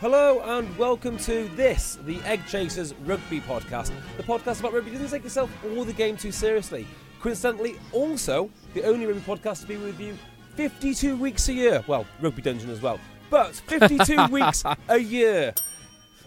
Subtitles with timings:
[0.00, 4.92] Hello and welcome to this, the Egg Chasers Rugby Podcast, the podcast about rugby.
[4.92, 6.86] Doesn't take yourself or the game too seriously.
[7.20, 10.16] Coincidentally, also the only rugby podcast to be with you
[10.54, 11.84] 52 weeks a year.
[11.86, 12.98] Well, Rugby Dungeon as well,
[13.28, 15.52] but 52 weeks a year.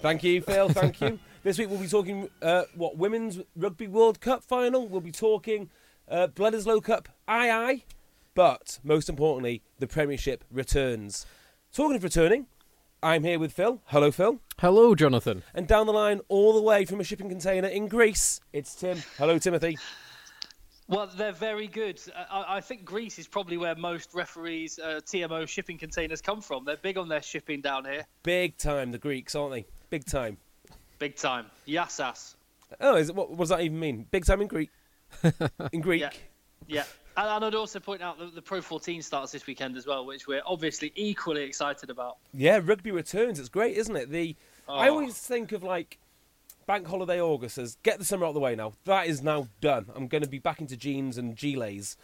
[0.03, 0.69] Thank you, Phil.
[0.69, 1.17] Thank you.
[1.41, 4.87] This week we'll be talking uh, what Women's Rugby World Cup final.
[4.87, 5.71] We'll be talking
[6.07, 7.83] uh, Bledisloe Cup, aye aye,
[8.35, 11.25] but most importantly, the Premiership returns.
[11.73, 12.45] Talking of returning,
[13.03, 13.81] I'm here with Phil.
[13.87, 14.39] Hello, Phil.
[14.59, 15.43] Hello, Jonathan.
[15.53, 18.97] And down the line, all the way from a shipping container in Greece, it's Tim.
[19.17, 19.77] Hello, Timothy.
[20.87, 21.99] Well, they're very good.
[22.15, 26.63] I, I think Greece is probably where most referees' uh, TMO shipping containers come from.
[26.63, 28.05] They're big on their shipping down here.
[28.23, 29.65] Big time, the Greeks, aren't they?
[29.89, 30.37] Big time.
[30.97, 31.47] Big time.
[31.67, 32.35] Yassas.
[32.79, 34.07] Oh, is it, what, what does that even mean?
[34.11, 34.69] Big time in Greek?
[35.73, 36.01] in Greek?
[36.01, 36.11] Yeah.
[36.67, 36.83] Yeah.
[37.17, 40.05] And, and I'd also point out that the Pro 14 starts this weekend as well,
[40.05, 42.17] which we're obviously equally excited about.
[42.33, 43.39] Yeah, rugby returns.
[43.39, 44.09] It's great, isn't it?
[44.09, 44.35] The
[44.67, 44.93] I Oh.
[44.93, 45.99] always think of like
[46.65, 48.73] bank holiday August as get the summer out of the way now.
[48.85, 49.87] That is now done.
[49.95, 51.97] I'm going to be back into jeans and gilets.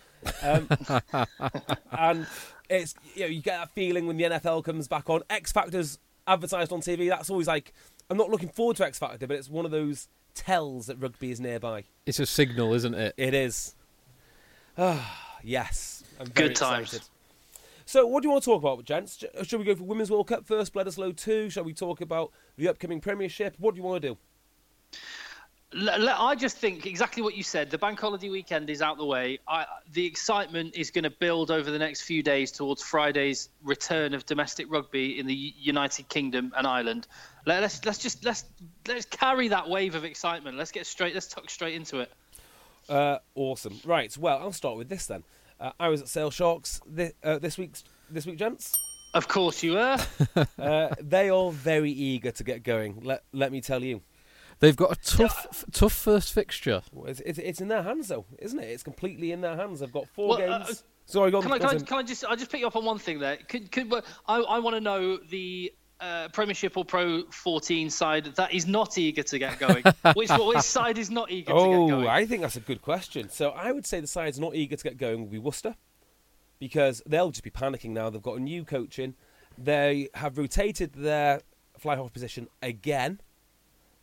[0.43, 0.67] Um,
[1.97, 2.27] and
[2.69, 5.21] it's you know you get that feeling when the NFL comes back on.
[5.29, 5.97] X Factor's
[6.27, 7.07] advertised on TV.
[7.09, 7.73] That's always like
[8.09, 11.31] I'm not looking forward to X Factor, but it's one of those tells that rugby
[11.31, 11.85] is nearby.
[12.05, 13.13] It's a signal, isn't it?
[13.17, 13.75] It is.
[14.77, 16.03] Ah, yes.
[16.33, 16.93] Good times.
[16.93, 17.07] excited.
[17.85, 19.23] So, what do you want to talk about, gents?
[19.43, 21.49] Should we go for Women's World Cup first, Bledisloe 2?
[21.49, 23.55] Shall we talk about the upcoming Premiership?
[23.57, 24.17] What do you want to do?
[25.71, 27.69] I just think exactly what you said.
[27.69, 29.39] The bank holiday weekend is out the way.
[29.47, 34.15] I, the excitement is going to build over the next few days towards Friday's return
[34.15, 37.07] of domestic rugby in the United Kingdom and Ireland.
[37.45, 38.45] Let, us let's just let's
[38.87, 40.57] let's carry that wave of excitement.
[40.57, 41.13] Let's get straight.
[41.13, 42.11] Let's tuck straight into it.
[42.89, 43.79] Uh, awesome.
[43.85, 44.15] Right.
[44.17, 45.23] Well, I'll start with this then.
[45.59, 48.75] Uh, I was at Sale Sharks this, uh, this week's this week, gents.
[49.13, 49.97] Of course you were.
[50.57, 53.01] Uh, they are very eager to get going.
[53.03, 54.01] Let let me tell you.
[54.59, 56.81] They've got a tough, f- tough first fixture.
[57.05, 58.65] It's, it's, it's in their hands, though, isn't it?
[58.65, 59.79] It's completely in their hands.
[59.79, 60.83] They've got four Well, uh, games.
[61.05, 61.43] Sorry, go on.
[61.43, 63.19] Can I, can, I, can I just I just pick you up on one thing
[63.19, 63.37] there?
[63.37, 63.91] Could, could
[64.27, 68.97] I, I want to know the uh, Premiership or Pro 14 side that is not
[68.97, 69.83] eager to get going.
[70.13, 72.07] which which side is not eager to get Oh, going?
[72.07, 73.29] I think that's a good question.
[73.29, 75.75] So I would say the side's not eager to get going will be Worcester
[76.59, 78.09] because they'll just be panicking now.
[78.09, 79.15] They've got a new coach in.
[79.57, 81.41] They have rotated their
[81.77, 83.19] fly half position again,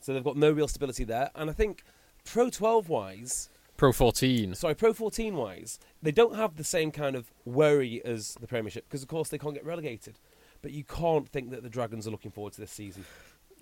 [0.00, 1.30] so they've got no real stability there.
[1.34, 1.82] And I think
[2.24, 4.54] Pro 12 wise, Pro 14.
[4.54, 8.84] sorry, Pro 14 wise, they don't have the same kind of worry as the Premiership
[8.88, 10.18] because, of course, they can't get relegated.
[10.66, 13.04] But you can't think that the Dragons are looking forward to this season.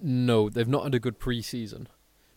[0.01, 1.87] No, they've not had a good pre-season.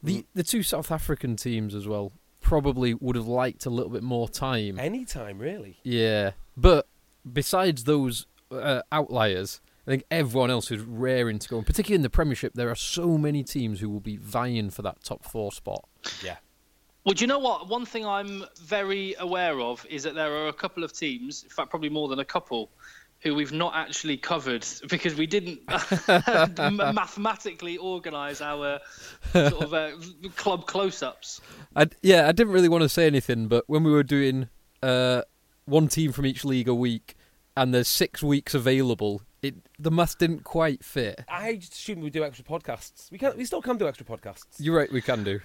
[0.04, 2.12] The the two South African teams as well
[2.42, 4.78] probably would have liked a little bit more time.
[4.78, 5.78] Any time, really.
[5.84, 6.86] Yeah, but
[7.32, 11.56] besides those uh, outliers, I think everyone else is raring to go.
[11.60, 14.82] And particularly in the Premiership, there are so many teams who will be vying for
[14.82, 15.88] that top four spot.
[16.22, 16.36] Yeah.
[17.06, 17.70] Well, do you know what?
[17.70, 21.50] One thing I'm very aware of is that there are a couple of teams, in
[21.50, 22.70] fact, probably more than a couple,
[23.22, 25.62] who we've not actually covered because we didn't
[26.08, 28.80] m- mathematically organise our
[29.32, 29.92] sort of uh,
[30.36, 31.42] club close-ups.
[31.76, 34.50] I, yeah, I didn't really want to say anything, but when we were doing
[34.84, 35.24] uh,
[35.66, 37.16] one team from each league a week,
[37.56, 41.24] and there's six weeks available, it the math didn't quite fit.
[41.28, 43.12] I just assumed we'd do extra podcasts.
[43.12, 44.46] We can We still can do extra podcasts.
[44.60, 45.40] You're right, we can do.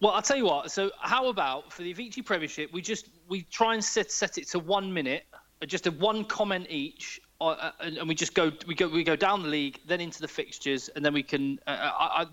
[0.00, 0.70] Well, I'll tell you what.
[0.70, 4.48] So, how about for the Avicii Premiership, we just we try and set set it
[4.48, 5.24] to one minute,
[5.66, 9.16] just a one comment each uh, and, and we just go we go we go
[9.16, 12.26] down the league, then into the fixtures, and then we can uh, I, I,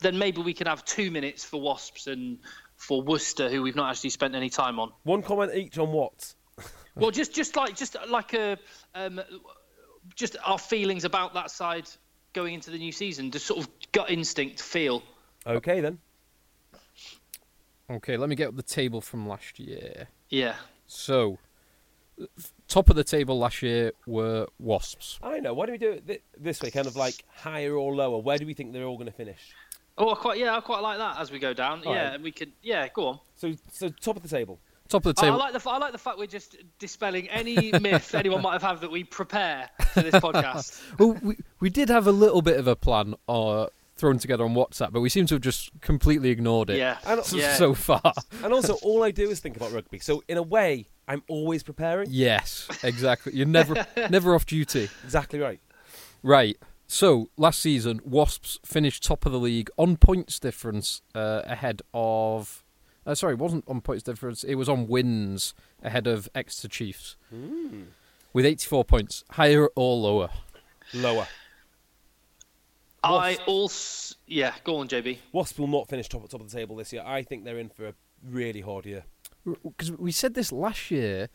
[0.00, 2.38] then maybe we can have two minutes for Wasps and
[2.76, 4.92] for Worcester, who we've not actually spent any time on.
[5.04, 6.34] One comment each on what?
[6.94, 8.58] Well, just just like just like a
[8.96, 9.20] um,
[10.16, 11.88] just our feelings about that side
[12.32, 15.04] going into the new season, just sort of gut instinct feel.
[15.46, 15.98] Okay then.
[17.88, 20.08] Okay, let me get up the table from last year.
[20.28, 20.56] Yeah.
[20.88, 21.38] So, f-
[22.68, 25.18] top of the table last year were Wasps.
[25.22, 25.54] I know.
[25.54, 26.70] Why do we do it this way?
[26.70, 28.18] Kind of like higher or lower?
[28.18, 29.54] Where do we think they're all going to finish?
[29.96, 31.82] Oh, I quite yeah, I quite like that as we go down.
[31.84, 32.14] All yeah, right.
[32.14, 33.20] and we could yeah, go on.
[33.34, 34.60] So, so top of the table.
[34.88, 37.72] Top of the I, I like the I like the fact we're just dispelling any
[37.80, 40.80] myth anyone might have had that we prepare for this podcast.
[40.98, 43.66] well, we we did have a little bit of a plan uh,
[43.98, 46.78] thrown together on WhatsApp, but we seem to have just completely ignored it.
[46.78, 47.54] Yeah, And- So, yeah.
[47.56, 48.12] so far.
[48.42, 49.98] And also, all I do is think about rugby.
[49.98, 52.08] So, in a way, I'm always preparing.
[52.10, 53.34] Yes, exactly.
[53.34, 54.88] You're never never off duty.
[55.04, 55.60] Exactly right.
[56.22, 56.56] Right.
[56.86, 62.64] So last season, Wasps finished top of the league on points difference uh, ahead of.
[63.06, 64.42] Uh, sorry, it wasn't on points difference.
[64.44, 67.16] It was on wins ahead of Exeter Chiefs
[68.32, 69.24] with 84 points.
[69.32, 70.28] Higher or lower?
[70.94, 71.26] Lower.
[73.14, 75.18] I also yeah, go on, JB.
[75.32, 77.02] Wasps will not finish top top of the table this year.
[77.04, 79.04] I think they're in for a really hard year.
[79.44, 81.28] Because we said this last year,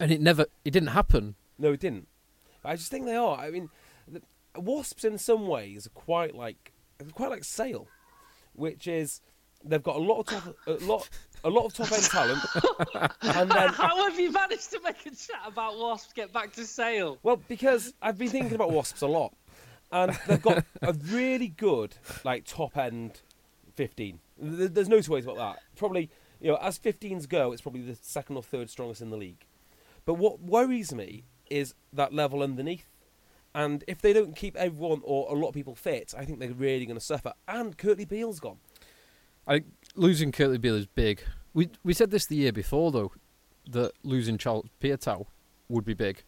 [0.00, 1.34] and it never, it didn't happen.
[1.58, 2.08] No, it didn't.
[2.64, 3.36] I just think they are.
[3.36, 3.68] I mean,
[4.08, 4.22] the,
[4.56, 6.72] Wasps in some ways are quite like
[7.12, 7.86] quite like Sale,
[8.54, 9.20] which is
[9.64, 11.08] they've got a lot of top, a lot
[11.44, 12.40] a lot of top end talent,
[13.22, 16.64] and then How have you managed to make a chat about Wasps get back to
[16.64, 17.18] sale?
[17.22, 19.34] well because I've been thinking about Wasps a lot,
[19.92, 21.94] and they've got a really good
[22.24, 23.20] like top end
[23.74, 24.20] fifteen.
[24.38, 25.58] There's no two ways about that.
[25.76, 26.10] Probably
[26.40, 29.46] you know as 15s go, it's probably the second or third strongest in the league.
[30.04, 32.88] But what worries me is that level underneath.
[33.54, 36.52] And if they don't keep everyone or a lot of people fit, I think they're
[36.52, 37.34] really going to suffer.
[37.46, 38.56] And Kurtley Beale's gone.
[39.46, 39.64] I
[39.94, 41.22] losing Kurtley Beale is big.
[41.52, 43.12] We we said this the year before though,
[43.68, 45.26] that losing Charles Piutau
[45.68, 46.22] would be big,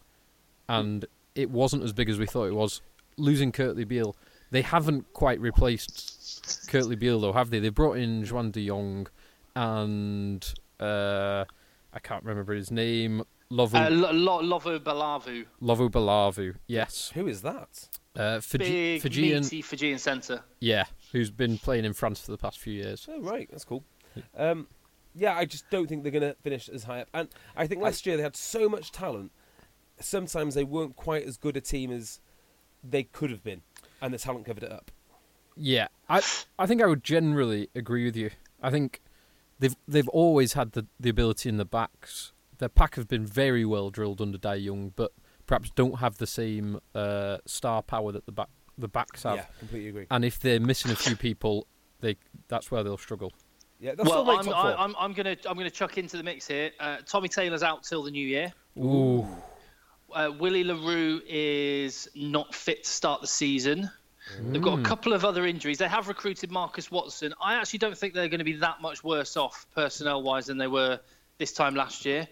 [0.69, 2.81] and it wasn't as big as we thought it was.
[3.17, 4.15] Losing Kurtley Beale,
[4.51, 7.59] they haven't quite replaced Kurtley Beale though, have they?
[7.59, 9.07] They brought in Juan de Jongh,
[9.55, 11.45] and uh,
[11.93, 13.23] I can't remember his name.
[13.51, 17.11] Lovo Uh, Lo- Lo- Lovo Balavu, Lovo Balavu, yes.
[17.13, 17.87] Who is that?
[18.15, 20.41] Uh, Fiji- big Fijian, meaty Fijian centre.
[20.59, 23.07] yeah, who's been playing in France for the past few years.
[23.09, 23.47] Oh, right.
[23.51, 23.83] That's cool.
[24.35, 24.67] Um,
[25.13, 27.07] yeah, I just don't think they're going to finish as high up.
[27.13, 29.31] And I think last year they had so much talent.
[29.99, 32.19] Sometimes they weren't quite as good a team as
[32.87, 33.61] they could have been.
[34.01, 34.91] And the talent covered it up.
[35.55, 36.21] Yeah, I
[36.59, 38.31] I think I would generally agree with you.
[38.61, 39.01] I think
[39.59, 42.33] they've they've always had the, the ability in the backs.
[42.57, 45.11] Their pack have been very well drilled under Dai Young, but
[45.47, 49.37] perhaps don't have the same uh, star power that the back the backs have.
[49.37, 50.07] Yeah, completely agree.
[50.11, 51.67] And if they're missing a few people,
[52.01, 52.17] they
[52.47, 53.31] that's where they'll struggle.
[53.79, 54.49] Yeah, that's Well, I'm.
[54.49, 56.71] I, I'm, I'm gonna I'm gonna chuck into the mix here.
[56.79, 58.53] Uh, Tommy Taylor's out till the new year.
[58.77, 59.27] Ooh,
[60.13, 63.89] Uh, Willie Le Roux is not fit to start the season.
[64.49, 65.77] They've got a couple of other injuries.
[65.77, 67.33] They have recruited Marcus Watson.
[67.39, 70.57] I actually don't think they're going to be that much worse off personnel wise than
[70.57, 70.99] they were
[71.37, 72.27] this time last year.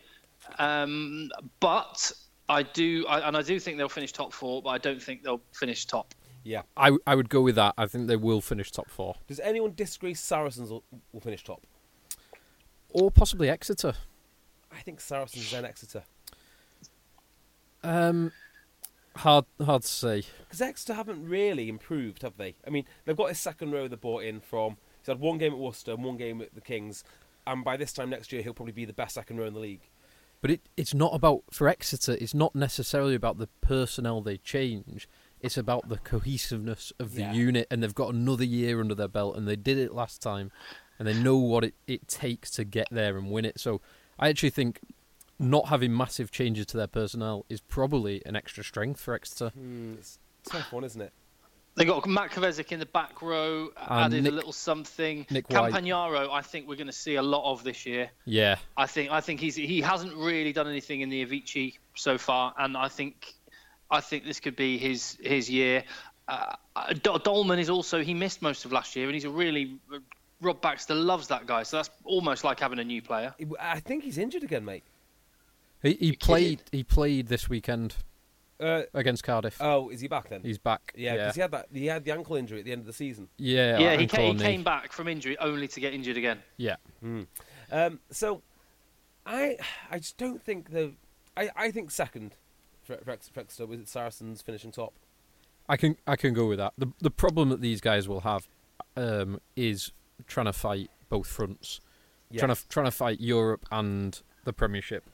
[0.57, 1.29] Um,
[1.59, 2.11] but
[2.49, 5.23] I do, I, and I do think they'll finish top four, but I don't think
[5.23, 6.15] they'll finish top.
[6.43, 6.63] yeah.
[6.75, 7.75] I I would go with that.
[7.77, 11.61] I think they will finish top four, Does anyone disagree Saracens will, will finish top?
[12.89, 13.93] or possibly Exeter.
[14.71, 16.03] I think Saracens then Exeter.
[17.83, 18.31] Um,
[19.17, 20.23] hard hard to say.
[20.39, 22.55] Because Exeter haven't really improved, have they?
[22.65, 24.77] I mean, they've got a second row they bought in from.
[24.99, 27.03] He's had one game at Worcester and one game at the Kings.
[27.45, 29.59] And by this time next year, he'll probably be the best second row in the
[29.59, 29.81] league.
[30.41, 32.13] But it, it's not about for Exeter.
[32.19, 35.07] It's not necessarily about the personnel they change.
[35.41, 37.33] It's about the cohesiveness of the Yeah.
[37.33, 40.51] unit, and they've got another year under their belt, and they did it last time,
[40.97, 43.59] and they know what it, it takes to get there and win it.
[43.59, 43.81] So
[44.17, 44.79] I actually think
[45.39, 49.49] not having massive changes to their personnel is probably an extra strength for Exeter.
[49.49, 51.11] Hmm, it's a tough one, isn't it?
[51.75, 55.25] They got Matt Kvesic in the back row, And added Nick- a little something.
[55.31, 55.73] Nick White.
[55.73, 58.11] Campagnaro, I think we're going to see a lot of this year.
[58.25, 62.19] Yeah, I think I think he's he hasn't really done anything in the Avicii so
[62.19, 63.33] far, and I think
[63.89, 65.83] I think this could be his his year.
[66.27, 66.53] Uh,
[67.23, 69.77] Dolman is also he missed most of last year, and he's a really
[70.41, 73.33] Rob Baxter loves that guy, so that's almost like having a new player.
[73.59, 74.83] I think he's injured again, mate.
[75.83, 76.59] He, he played.
[76.65, 76.79] kidding?
[76.79, 77.95] He played this weekend
[78.59, 79.57] Uh, against Cardiff.
[79.61, 80.41] oh, is he back then?
[80.41, 80.93] He's back.
[80.95, 81.67] yeah, yeah, because he had that.
[81.73, 83.27] He had the ankle injury at the end of the season.
[83.37, 83.77] yeah.
[83.77, 86.39] Yeah, he, ankle came, he came back from injury only to get injured again.
[86.57, 86.77] Yeah,
[87.71, 88.41] Um, so,
[89.25, 89.57] I
[89.91, 90.93] I just don't think the.
[91.35, 92.35] I, I think second
[92.83, 94.93] for, for, Ex- for Exeter with Saracens finishing top.
[95.67, 96.73] I can I can go with that.
[96.77, 98.47] The the problem that these guys will have
[98.97, 99.91] um, is
[100.27, 101.79] trying to fight both fronts,
[102.29, 102.39] Yeah.
[102.45, 105.09] trying to trying to fight Europe and the Premiership,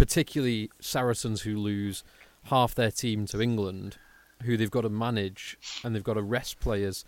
[0.00, 2.02] particularly Saracens who lose
[2.44, 3.98] half their team to England,
[4.44, 7.04] who they've got to manage and they've got to rest players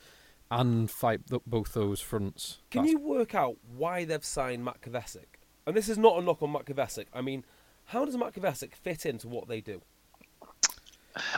[0.51, 2.59] and fight th- both those fronts.
[2.71, 5.41] Can That's- you work out why they've signed Matt Kvesic?
[5.67, 7.07] And this is not a knock on Matt Kvesic.
[7.15, 7.45] I mean,
[7.87, 9.81] how does Matt Kvesic fit into what they do?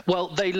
[0.07, 0.53] Well, they.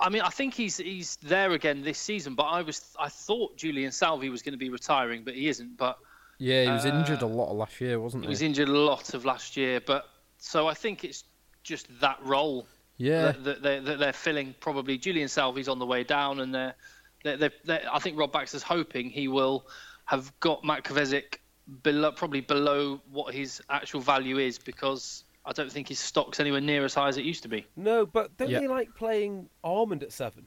[0.00, 2.34] I mean, I think he's he's there again this season.
[2.34, 5.76] But I was I thought Julian Salvi was going to be retiring, but he isn't.
[5.76, 5.98] But
[6.38, 8.30] Yeah, he was Uh, injured a lot last year, wasn't he he?
[8.30, 9.80] was injured a lot of last year.
[9.80, 10.08] But
[10.40, 11.24] so I think it's
[11.62, 12.66] just that role
[12.96, 14.54] yeah, that, that, they're, that they're filling.
[14.60, 16.74] Probably Julian Salvi's on the way down, and they're,
[17.22, 19.66] they're, they're, they're, I think Rob Baxter's hoping he will
[20.06, 21.36] have got Matt Kvesic
[21.82, 26.60] below, probably below what his actual value is because I don't think his stock's anywhere
[26.60, 27.64] near as high as it used to be.
[27.76, 28.60] No, but don't Yeah.
[28.60, 30.46] they like playing Armand at seven?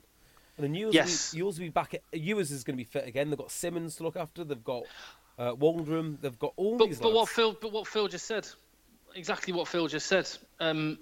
[0.57, 1.31] And then Ewers, Yes.
[1.31, 1.93] will, be, Ewers will be back.
[1.95, 3.29] At, Ewers is going to be fit again.
[3.29, 4.43] They've got Simmonds to look after.
[4.43, 4.83] They've got
[5.39, 6.19] uh, Waldrom.
[6.21, 6.99] They've got all But, these.
[6.99, 7.29] but what.
[7.29, 8.47] Phil, but what Phil just said,
[9.15, 10.29] exactly what Phil just said.
[10.59, 10.99] Um,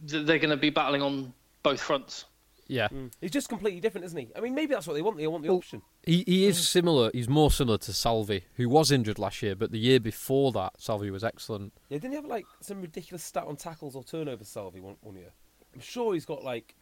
[0.00, 1.32] they're going to be battling on
[1.62, 2.24] both fronts.
[2.68, 2.88] yeah.
[3.20, 4.28] He's just completely different, isn't he?
[4.36, 5.16] I mean, maybe that's what they want.
[5.16, 5.82] They want the Well, option.
[6.04, 7.10] He he is similar.
[7.12, 10.74] He's more similar to Salvi, who was injured last year, but the year before that,
[10.78, 11.72] Salvi was excellent.
[11.88, 15.16] Yeah, didn't he have like some ridiculous stat on tackles or turnovers, Salvi, one, one
[15.16, 15.30] year?
[15.74, 16.74] I'm sure he's got like.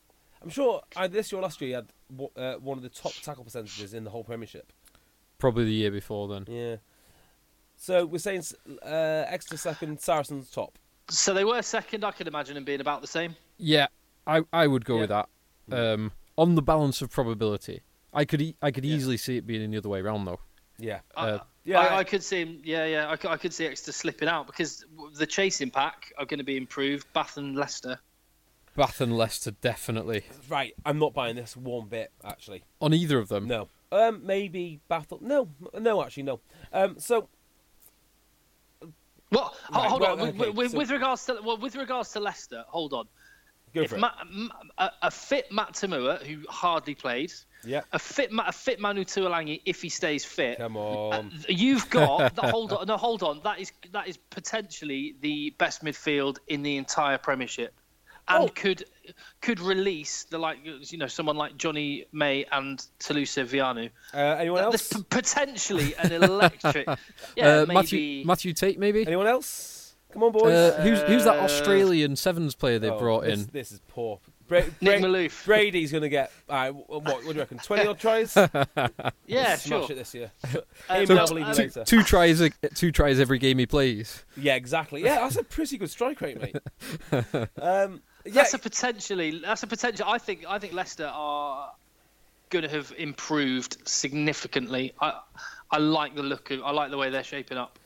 [0.42, 1.92] I'm sure either this year or last year he had
[2.36, 4.72] uh, one of the top tackle percentages in the whole Premiership.
[5.38, 6.44] Probably the year before then.
[6.48, 6.76] Yeah.
[7.84, 8.42] So we're saying
[8.82, 10.78] uh, Exeter second, Saracens top.
[11.10, 12.02] So they were second.
[12.02, 13.36] I could imagine them being about the same.
[13.58, 13.88] Yeah,
[14.26, 15.00] I I would go Yeah.
[15.02, 15.28] with that.
[15.70, 17.82] Um, on the balance of probability,
[18.14, 20.40] I could e- I could easily see it being the other way around though.
[20.78, 21.00] Yeah.
[21.14, 22.62] Uh, Yeah, I, I- I could see him.
[22.64, 23.10] Yeah, yeah.
[23.10, 26.44] I, could- I could see Exeter slipping out because the chasing pack are going to
[26.44, 27.06] be improved.
[27.12, 27.98] Bath and Leicester.
[28.76, 32.64] Bath and Leicester definitely Right, I'm not buying this one bit actually.
[32.80, 33.46] on either of them.
[33.46, 33.68] No.
[33.92, 35.12] Um, maybe Bath.
[35.20, 35.48] No,
[35.78, 36.40] no, actually, no.
[36.72, 37.28] Um, so
[39.34, 40.18] Well, Right, hold well, on.
[40.20, 43.06] With- okay, with, so- with regards to well, with regards to Leicester, hold on.
[43.74, 43.96] go if.
[43.96, 44.12] Ma-
[44.78, 47.32] a, a fit Matt Toomua, who hardly played,
[47.64, 47.80] yeah.
[47.92, 50.58] a fit Ma- a fit Manu Tuilagi if he stays fit.
[50.58, 51.32] Come uh, on.
[51.48, 52.86] You've got that, hold on.
[52.86, 53.40] No, hold on.
[53.42, 57.74] That is that is potentially the best midfield in the entire Premiership,
[58.28, 58.48] and Oh.
[58.48, 58.84] could
[59.40, 63.90] could release the like you know someone like Johnny May and Telusa Veainu.
[64.14, 65.02] Uh, anyone There's else?
[65.02, 66.86] p- potentially an electric.
[67.36, 67.74] Yeah, uh, maybe.
[67.74, 69.06] Matthew Matthew Tait maybe.
[69.06, 69.94] Anyone else?
[70.12, 70.52] Come on, boys.
[70.52, 73.48] Uh, who's who's that Uh, Australian sevens player they Oh, brought this, in?
[73.52, 74.20] This is poor.
[74.46, 75.44] Bra- Nick Bra- Malouf.
[75.46, 76.30] Brady's going to get.
[76.48, 77.58] Uh, what, what do you reckon?
[77.58, 78.36] 20 odd tries?
[79.26, 79.92] Yeah, Smash sure.
[79.92, 80.30] it this year.
[80.90, 81.84] Aim so, double uh, two, later.
[81.84, 84.22] two tries a, two tries every game he plays.
[84.36, 85.02] Yeah, exactly.
[85.02, 86.56] Yeah, that's a pretty good strike rate, mate.
[87.60, 89.38] um, yeah, That's a potentially.
[89.40, 90.06] That's a potential.
[90.08, 90.44] I think.
[90.48, 91.72] I think Leicester are
[92.50, 94.92] going to have improved significantly.
[95.00, 95.20] I,
[95.70, 96.62] I like the look of.
[96.62, 97.78] I like the way they're shaping up.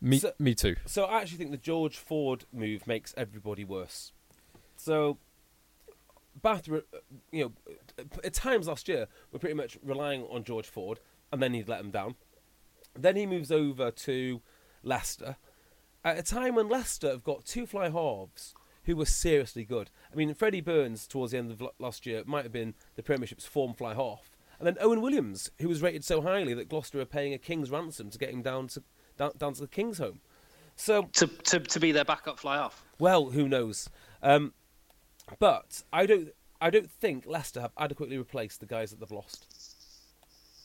[0.00, 0.76] Me So- me too.
[0.86, 4.12] So I actually think the George Ford move makes everybody worse.
[4.76, 5.18] So
[6.42, 6.68] Bath,
[7.30, 7.52] you know,
[8.22, 11.00] at times last year we're pretty much relying on George Ford,
[11.32, 12.16] and then he'd let him down.
[12.98, 14.40] Then he moves over to
[14.82, 15.36] Leicester
[16.04, 19.90] at a time when Leicester have got two fly halves who were seriously good.
[20.12, 23.46] I mean, Freddie Burns towards the end of last year might have been the Premiership's
[23.46, 27.04] form fly half, and then Owen Williams, who was rated so highly that Gloucester are
[27.06, 28.82] paying a king's ransom to get him down to
[29.16, 30.20] down, down to the king's home.
[30.76, 32.84] So To, to, to be their backup fly off.
[32.98, 33.88] well, who knows?
[34.22, 34.52] Um,
[35.38, 36.28] but I don't.
[36.60, 39.46] I don't think Leicester have adequately replaced the guys that they've lost.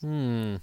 [0.00, 0.56] Hmm.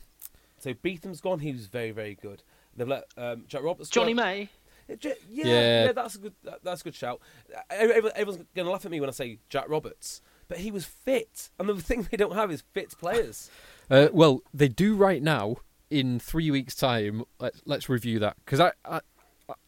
[0.59, 1.39] So Betham's gone.
[1.39, 2.41] He was very, very good.
[2.75, 3.89] They've let um, Jack Roberts.
[3.89, 4.23] Johnny go.
[4.23, 4.49] May.
[4.88, 5.46] Yeah, yeah,
[5.86, 5.91] Yeah.
[5.91, 6.34] that's a good.
[6.44, 7.22] That, that's a good shout.
[7.70, 11.50] Everyone's going to laugh at me when I say Jack Roberts, but he was fit,
[11.60, 13.50] and the thing they don't have is fit players.
[13.89, 15.56] Uh, well, they do right now.
[15.89, 19.00] In three weeks' time, let's let's review that because I, I,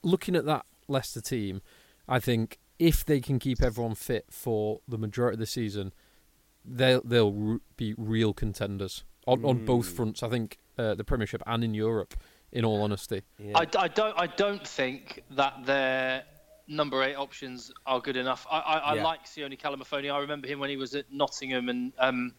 [0.04, 1.62] looking at that Leicester team,
[2.06, 5.94] I think if they can keep everyone fit for the majority of the season,
[6.66, 9.96] they'll they'll be real contenders on, on both Mm.
[9.96, 10.22] fronts.
[10.24, 12.14] I think uh, the Premiership and in Europe.
[12.52, 13.58] In all honesty, Yeah.
[13.60, 14.18] I, I don't.
[14.20, 16.24] I don't think that their
[16.68, 18.46] number eight options are good enough.
[18.50, 19.04] I, I, I Yeah.
[19.04, 20.12] like Sione Kalamafoni.
[20.14, 22.34] I remember him when he was at Nottingham, and um,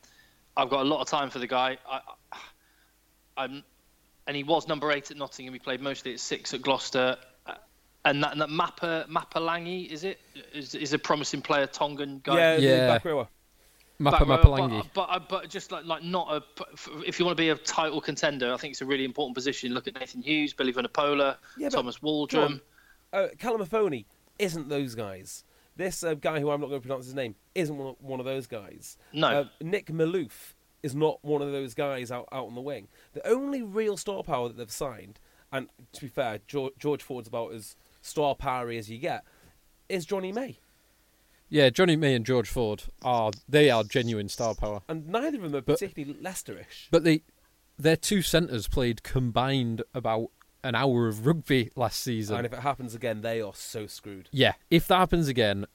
[0.57, 1.79] I've got a lot of time for the guy.
[1.89, 2.01] I,
[3.37, 3.63] I'm,
[4.27, 5.53] and he was number eight at Nottingham.
[5.55, 7.17] He played mostly at six at Gloucester.
[7.47, 7.55] Uh,
[8.05, 10.21] And that, and that Mappa Mapalangi is it
[10.53, 12.37] is, is a promising player, Tongan guy.
[12.37, 12.99] yeah, the Yeah.
[14.03, 14.15] Back.
[14.15, 14.87] Mappa But- but- Mapalangi.
[14.95, 16.43] But, but, but just like like not a.
[17.07, 19.73] If you want to be a title contender, I think it's a really important position.
[19.75, 22.29] Look at Nathan Hughes, Billy Vunipola, Yeah, Thomas Go on.
[22.29, 22.61] Waldrom.
[23.13, 24.05] uh, Kalamafoni
[24.39, 25.45] isn't those guys.
[25.77, 28.21] This uh, guy who I'm not going to pronounce his name isn't one of, one
[28.21, 28.97] of those guys.
[29.13, 29.29] No.
[29.29, 32.89] Uh, Nick Malouf is not one of those guys out, out on the wing.
[33.13, 35.21] The only real star power that they've signed,
[35.53, 39.25] and to be fair, George, George Ford's about as star powery as you get,
[39.89, 40.59] is Johnny May.
[41.51, 44.81] Yeah, Johnny May and George Ford are they are genuine star power.
[44.89, 46.89] And neither of them are But- particularly Leicesterish.
[46.91, 47.23] But they
[47.79, 50.31] their two centres played combined about
[50.63, 52.37] an hour of rugby last season.
[52.37, 54.29] and if it happens again, they are so screwed.
[54.33, 55.67] yeah, if that happens again,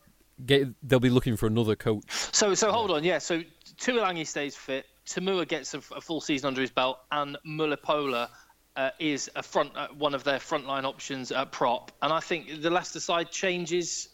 [0.45, 2.03] get, they'll be looking for another coach.
[2.31, 3.17] So, so hold on, yeah.
[3.17, 3.41] So
[3.79, 4.85] Tuilagi stays fit.
[5.07, 8.29] Toomua gets a, a full season under his belt, and Mulipola
[8.75, 11.91] uh, is a front uh, one of their frontline options at prop.
[12.03, 14.09] And I think the Leicester side changes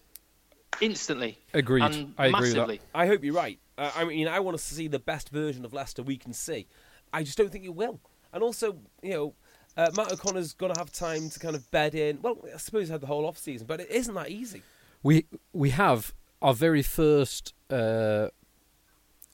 [0.79, 1.37] instantly.
[1.53, 1.83] Agreed.
[1.83, 2.79] And I agree with that.
[2.93, 3.59] I hope you're right.
[3.77, 6.33] Uh, I mean, I want us to see the best version of Leicester we can
[6.33, 6.67] see.
[7.11, 7.99] I just don't think it will.
[8.33, 9.33] And also, you know,
[9.77, 12.19] uh, Matt O'Connor's going to have time to kind of bed in.
[12.21, 14.63] Well, I suppose he had the whole off season, but it isn't that easy.
[15.03, 18.27] We we have our very first uh,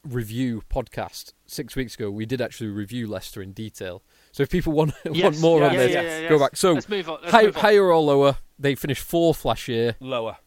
[0.04, 2.10] review podcast six weeks ago.
[2.10, 4.04] We did actually review Leicester in detail.
[4.32, 6.42] So if people want want more yeah, on yeah, this, yeah, yeah, go yes.
[6.42, 6.56] back.
[6.58, 7.20] So Let's move on.
[7.22, 7.62] Let's high, move on.
[7.62, 8.38] higher or lower?
[8.60, 9.96] They finished fourth last year.
[10.00, 10.38] Lower.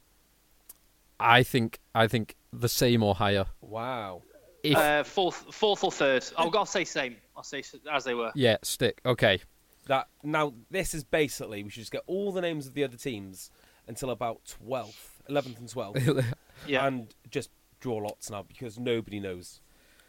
[1.21, 3.47] I think I think the same or higher.
[3.61, 4.23] Wow.
[4.63, 6.25] If Uh, fourth, fourth or third.
[6.37, 7.17] I'll, I'll say same.
[7.37, 8.33] I'll say as they were.
[8.35, 9.01] yeah, stick.
[9.07, 9.41] Okay.
[9.87, 12.97] That now this is basically we should just get all the names of the other
[12.97, 13.51] teams
[13.89, 16.07] until about twelfth, eleventh, and twelfth,
[16.67, 16.87] Yeah.
[16.87, 17.51] and just
[17.81, 19.61] draw lots now because nobody knows.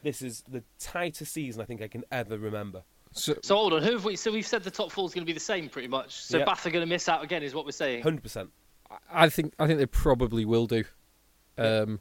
[0.03, 2.83] This is the tightest season I think I can ever remember.
[3.13, 3.83] So so hold on.
[3.83, 4.15] Who have we?
[4.17, 6.13] So we've said the top four is going to be the same, pretty much.
[6.21, 6.45] So Yeah.
[6.45, 8.03] Bath are going to miss out again, is what we're saying.
[8.03, 8.49] Hundred percent.
[9.11, 10.83] I think I think they probably will do.
[11.57, 11.99] Um,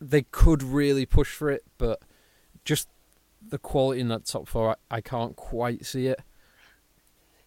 [0.00, 2.00] they could really push for it, but
[2.64, 2.88] just
[3.46, 6.20] the quality in that top four, I, I can't quite see it.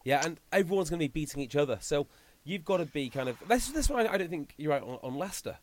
[0.03, 1.77] Yeah, and everyone's going to be beating each other.
[1.81, 2.07] So
[2.43, 3.37] you've got to be kind of.
[3.47, 5.57] This, this is why I don't think you're right on, on Leicester.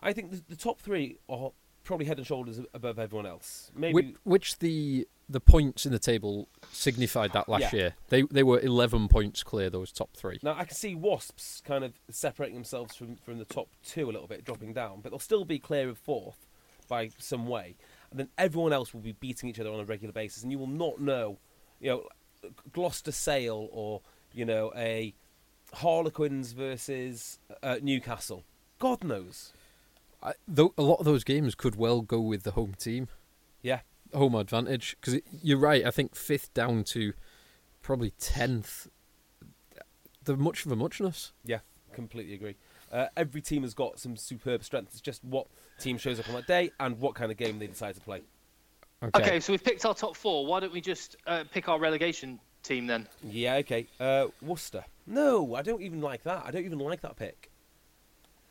[0.00, 1.52] I think the, the top three are
[1.84, 3.70] probably head and shoulders above everyone else.
[3.74, 7.78] Maybe Which, which the the points in the table signified that last Yeah.
[7.78, 7.94] year.
[8.08, 9.70] They they were eleven points clear.
[9.70, 10.38] Those top three.
[10.42, 14.12] now I can see Wasps kind of separating themselves from from the top two a
[14.12, 16.46] little bit, dropping down, but they'll still be clear of fourth
[16.88, 17.76] by some way.
[18.10, 20.58] And then everyone else will be beating each other on a regular basis, and you
[20.58, 21.38] will not know,
[21.80, 22.08] you know,
[22.72, 24.00] Gloucester Sale or
[24.32, 25.14] you know a
[25.74, 28.44] Harlequins versus uh, Newcastle.
[28.80, 29.52] God knows.
[30.22, 33.08] I, though a lot of those games could well go with the home team,
[33.62, 33.80] Yeah.
[34.14, 34.96] Home advantage.
[35.00, 35.84] Because you're right.
[35.84, 37.12] I think fifth down to
[37.82, 38.88] probably tenth.
[40.24, 41.32] They're much of a muchness.
[41.44, 41.60] Yeah,
[41.92, 42.56] completely agree.
[42.92, 44.94] Uh, every team has got some superb strengths.
[44.94, 45.46] It's just what
[45.78, 48.22] team shows up on that day and what kind of game they decide to play.
[49.02, 49.22] Okay.
[49.22, 50.44] Okay, so we've picked our top four.
[50.44, 53.06] Why don't we just uh, pick our relegation team then?
[53.22, 53.86] Yeah, okay.
[53.98, 54.84] Uh, Worcester.
[55.06, 56.42] No, I don't even like that.
[56.44, 57.50] I don't even like that pick.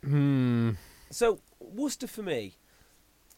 [0.02, 0.72] Hmm.
[1.10, 2.56] So Worcester for me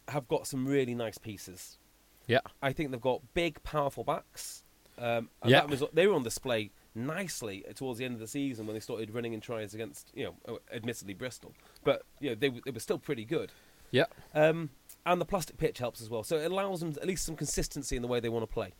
[0.08, 1.78] have got some really nice pieces.
[2.26, 2.40] Yeah.
[2.62, 4.62] I think they've got big, powerful backs.
[4.98, 5.60] Um, and Yeah.
[5.60, 8.80] that was, they were on display nicely towards the end of the season when they
[8.80, 11.52] started running in tries against, you know, oh, admittedly Bristol,
[11.84, 13.50] but you know they were- they were still pretty good.
[13.90, 14.04] Yeah.
[14.34, 14.70] Um,
[15.06, 17.96] and the plastic pitch helps as well, so it allows them at least some consistency
[17.96, 18.72] in the way they want to play.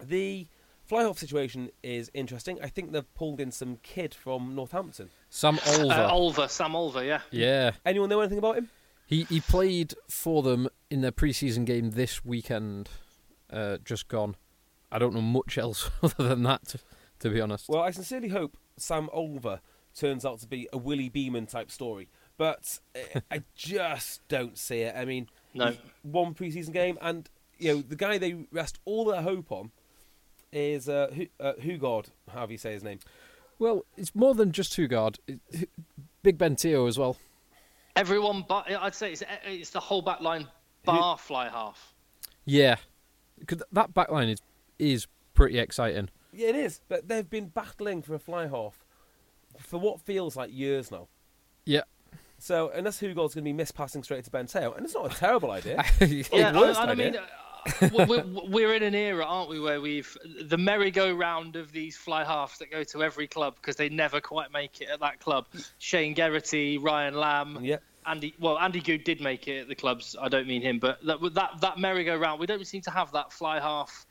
[0.00, 0.46] The
[0.84, 2.60] fly half situation is interesting.
[2.62, 5.10] I think they've pulled in some kid from Northampton.
[5.30, 5.90] Sam Olver.
[5.90, 7.20] Uh, Olver, Sam Olver, yeah.
[7.30, 7.72] yeah.
[7.84, 8.70] Anyone know anything about him?
[9.06, 12.88] He he played for them in their preseason game this weekend,
[13.52, 14.36] uh, just gone.
[14.90, 16.78] I don't know much else other than that, to,
[17.20, 17.68] to be honest.
[17.68, 19.60] Well, I sincerely hope Sam Olver
[19.94, 24.80] turns out to be a Willie Beeman type story, but uh, I just don't see
[24.80, 24.94] it.
[24.96, 25.68] I mean, No.
[25.68, 29.70] he's one preseason game, and you know the guy they rest all their hope on
[30.52, 32.98] is uh, Hu- uh, Hougaard, however you say his name.
[33.58, 35.18] Well, it's more than just Hougaard.
[35.26, 35.40] It,
[36.22, 37.16] Big Ben Te'o as well.
[37.96, 40.46] Everyone, but I'd say it's, it's the whole back line
[40.86, 41.94] bar fly half.
[42.44, 42.76] Yeah,
[43.46, 44.40] Cause that backline is
[44.78, 46.08] is pretty exciting.
[46.32, 48.84] Yeah, it is, but they've been battling for a fly half
[49.58, 51.08] for what feels like years now.
[51.64, 51.82] Yeah.
[52.38, 55.16] So unless Hougaard's going to be mispassing straight to Ben Te'o, and it's not a
[55.16, 55.82] terrible idea.
[56.32, 57.12] Yeah, the worst I, I idea.
[57.12, 57.16] mean,
[58.00, 62.22] uh, we're, we're in an era, aren't we, where we've the merry-go-round of these fly
[62.24, 65.46] halves that go to every club because they never quite make it at that club.
[65.78, 67.78] Shane Geraghty, Ryan Lamb, Yeah.
[68.06, 68.34] Andy.
[68.38, 70.16] Well, Andy Goode did make it at the clubs.
[70.20, 73.32] I don't mean him, but that that, that merry-go-round, we don't seem to have that
[73.32, 74.06] fly half,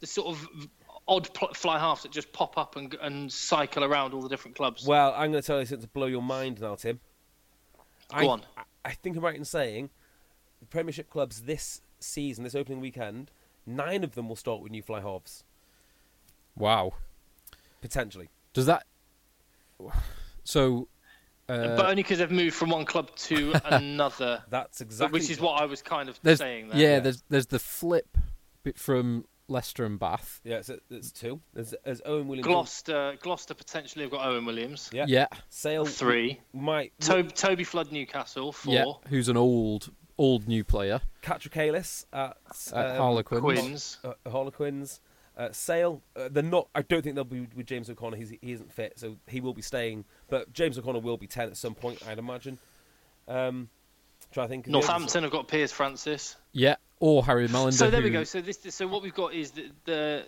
[0.00, 0.68] the sort of
[1.08, 4.56] odd pl- fly halves that just pop up and and cycle around all the different
[4.56, 4.86] clubs.
[4.86, 7.00] Well, I'm going to tell you something to blow your mind now, Tim.
[8.12, 8.42] I, Go on.
[8.56, 9.90] I- I think I'm right in saying
[10.58, 13.30] the Premiership clubs this season, this opening weekend,
[13.66, 15.44] nine of them will start with new fly halves,
[16.56, 16.94] wow.
[17.82, 18.30] potentially.
[18.54, 18.86] Does that?
[20.44, 20.88] So,
[21.50, 25.40] Uh, but only because they've moved from one club to another, That's exactly which is
[25.40, 26.78] what I was kind of there's saying there.
[26.78, 28.16] yeah, there's there's the flip
[28.62, 30.40] bit from Leicester and Bath.
[30.44, 31.40] Yeah, it's, it's two.
[31.54, 32.46] There's, there's Owen Williams.
[32.46, 34.88] Gloucester, Gloucester potentially have got Owen Williams.
[34.92, 35.06] Yeah.
[35.08, 36.40] Yeah, Sale Three.
[36.52, 36.92] might.
[37.00, 38.52] To- Toby Flood, Newcastle.
[38.52, 38.74] Four.
[38.74, 42.36] yeah, who's an old old new player Catrakilis at
[42.74, 43.40] at um, Harlequins.
[43.42, 43.98] Quins.
[44.04, 45.00] uh, Harlequins.
[45.36, 46.68] Uh, Sale, uh, they're not.
[46.74, 48.16] I don't think they'll be with James O'Connor.
[48.16, 50.04] He's, he isn't fit, so he will be staying.
[50.28, 52.58] But James O'Connor will be ten at some point, I'd imagine.
[53.28, 53.68] Um,
[54.32, 54.66] try to think.
[54.66, 54.88] of the others.
[54.88, 56.36] Northampton have got Piers Francis.
[56.52, 57.72] Yeah, or Harry Mallinder.
[57.72, 58.24] So there we go.
[58.24, 60.26] So this, so what we've got is the, the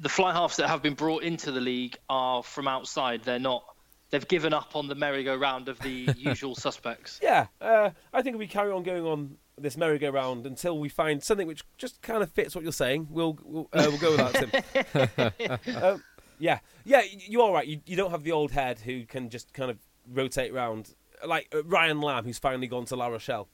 [0.00, 3.22] the fly halves that have been brought into the league are from outside.
[3.24, 3.64] They're not.
[4.10, 7.18] They've given up on the merry-go-round of the usual suspects.
[7.22, 11.22] Yeah, uh, I think if we carry on going on this merry-go-round until we find
[11.22, 14.32] something which just kind of fits what you're saying, we'll we'll, uh, we'll go with
[14.32, 15.76] that, Tim.
[15.82, 16.02] um,
[16.38, 17.66] yeah, yeah, you're right.
[17.66, 19.78] You, you don't have the old head who can just kind of
[20.10, 20.94] rotate round,
[21.26, 23.48] like uh, Ryan Lamb, who's finally gone to La Rochelle.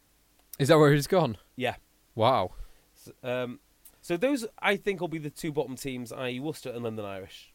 [0.59, 1.37] Is that where he's gone?
[1.57, 1.75] Yeah.
[2.15, 2.53] Wow.
[2.97, 3.61] S- Um,
[4.01, 7.53] so those, I think, will be the two bottom teams, i.e., Worcester and London Irish.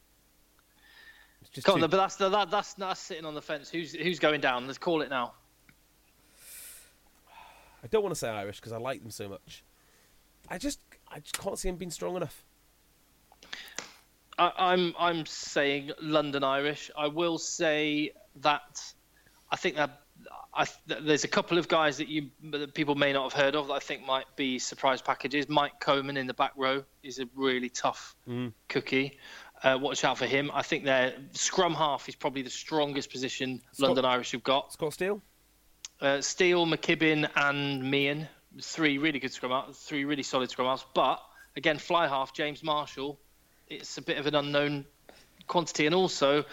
[1.42, 3.70] It's just Come on, two- but that's that, that's that's sitting on the fence.
[3.70, 4.68] Who's who's going down?
[4.68, 5.34] Let's call it now.
[7.84, 9.63] I don't want to say Irish because I like them so much.
[10.50, 10.80] I just,
[11.12, 12.43] I just can't see them being strong enough.
[14.38, 16.89] I, I'm I'm saying London Irish.
[16.98, 18.82] I will say that
[19.52, 20.02] I think that
[20.56, 23.67] I, there's a couple of guys that you that people may not have heard of
[23.67, 25.48] that I think might be surprise packages.
[25.50, 28.15] Mike Coleman in the back row is a really tough
[28.69, 29.17] cookie.
[29.62, 30.52] Uh, watch out for him.
[30.54, 34.74] I think their scrum half is probably the strongest position Scott- London Irish have got.
[34.74, 35.22] Scott Steele.
[36.04, 38.28] Uh, Steele, McKibbin, and Meehan.
[38.62, 40.86] Three really good scrum halves, three really solid scrum halves.
[40.94, 41.22] But
[41.56, 43.18] again, fly half, James Marshall,
[43.70, 44.86] it's a bit of an unknown
[45.48, 45.86] quantity.
[45.86, 46.44] And also,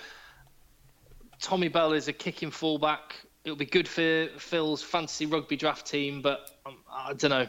[1.40, 3.16] Tommy Bell is a kicking fullback.
[3.44, 7.48] It'll be good for Phil's fantasy rugby draft team, but um, I don't know.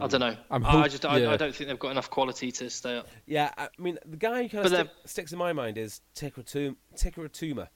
[0.00, 0.36] I don't know.
[0.50, 1.30] I'm I just I, yeah.
[1.30, 3.08] I don't think they've got enough quality to stay up.
[3.26, 6.76] Yeah, I mean the guy who kind of they're- sticks in my mind is Tikaratum-
[6.96, 7.68] Tikaratuma.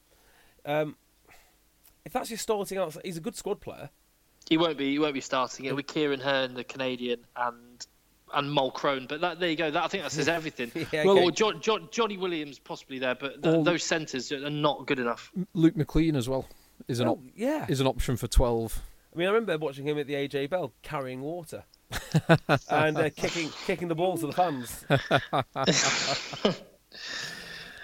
[0.65, 0.95] Um,
[2.05, 3.89] if that's your starting out, he's a good squad player.
[4.49, 4.91] He won't be.
[4.91, 5.65] He won't be starting.
[5.65, 7.85] It'll be Ciaran Hearn, the Canadian, and
[8.33, 9.07] and Mulchrone.
[9.07, 9.71] But that, there you go.
[9.71, 10.71] That I think that says everything.
[10.91, 11.23] Yeah, well, okay.
[11.25, 15.31] or John, John, Johnny Williams possibly there, but th- those centres are not good enough.
[15.53, 16.47] Luke McLean as well
[16.87, 17.65] is an Oh, op- yeah.
[17.69, 18.81] is an option for twelve.
[19.13, 21.63] I mean, I remember watching him at the AJ Bell carrying water
[22.69, 24.85] and uh, kicking kicking the ball to the fans.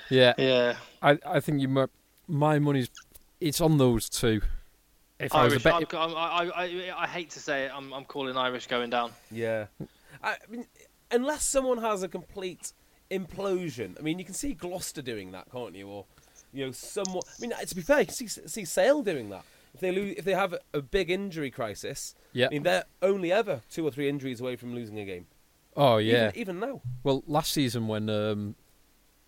[0.10, 0.76] Yeah, Yeah.
[1.02, 1.88] I I think you mu-
[2.28, 2.90] my money's
[3.42, 4.42] it's on those two.
[5.20, 5.64] If I was a Irish.
[5.64, 7.72] bet, I'm, I'm, I, I, I hate to say it.
[7.76, 9.12] I'm, I'm calling Irish going down.
[9.30, 9.66] Yeah,
[10.24, 10.66] I mean,
[11.12, 12.74] unless someone has a complete
[13.12, 14.00] implosion.
[14.00, 15.88] I mean, you can see Gloucester doing that, can't you?
[15.90, 16.06] Or
[16.54, 17.26] you know, somewhat.
[17.38, 19.44] I mean, to be fair, you can see see Sale doing that.
[19.74, 22.48] If they lose, if they have a, a big injury crisis, Yeah.
[22.48, 25.28] I mean, they're only ever two or three injuries away from losing a game.
[25.78, 26.30] oh yeah.
[26.30, 26.82] even, even now.
[27.04, 28.56] Well, last season when um,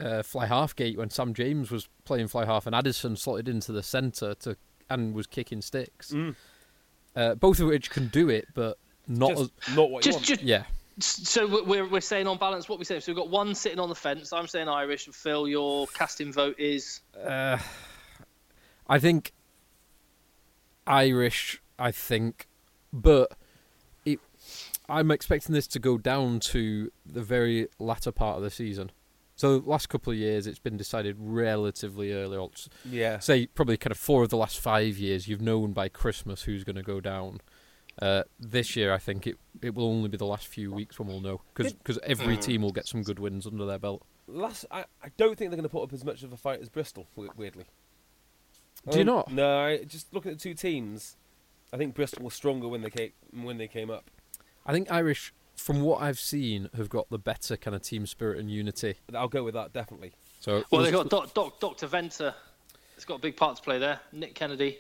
[0.04, 3.72] uh, fly half gate, when Sam James was playing fly half and Addison slotted into
[3.72, 4.58] the centre to
[4.90, 6.36] and was kicking sticks, Mm.
[7.16, 10.18] uh, both of which can do it, but not Just as not what you Just,
[10.20, 10.26] want.
[10.28, 10.64] just yeah.
[11.00, 13.00] so we're- we're we're saying on balance what we say.
[13.00, 14.34] So we've got one sitting on the fence.
[14.34, 17.58] I'm saying Irish, and Phil, your casting vote is Uh,
[18.88, 19.32] I think
[20.86, 21.62] Irish.
[21.80, 22.48] I think,
[22.92, 23.32] but
[24.06, 24.20] it.
[24.90, 28.92] I'm expecting this to go down to the very latter part of the season.
[29.36, 32.38] So the last couple of years, it's been decided relatively early.
[32.38, 32.52] on.
[32.86, 36.44] yeah, say probably kind of four of the last five years you've known by Christmas
[36.44, 37.42] who's going to go down.
[38.00, 41.08] Uh, this year, I think it it will only be the last few weeks when
[41.08, 44.02] we'll know Did- because every team will get some good wins under their belt.
[44.28, 46.60] last I, I don't think they're going to put up as much of a fight
[46.62, 47.08] as Bristol.
[47.16, 47.66] Weirdly,
[48.90, 49.32] Do you Um, not?
[49.32, 51.18] No, I, just looking at the two teams,
[51.72, 54.10] I think Bristol was stronger when they came when they came up.
[54.66, 58.40] I think Irish, from what I've seen, have got the better kind of team spirit
[58.40, 58.96] and unity.
[59.14, 60.14] I'll go with that definitely.
[60.40, 60.64] So well.
[60.72, 61.88] we'll- They've got Doc, Doc, Dr.
[61.88, 62.34] Venter.
[62.96, 64.00] It's got a big part to play there.
[64.12, 64.80] Nick Kennedy.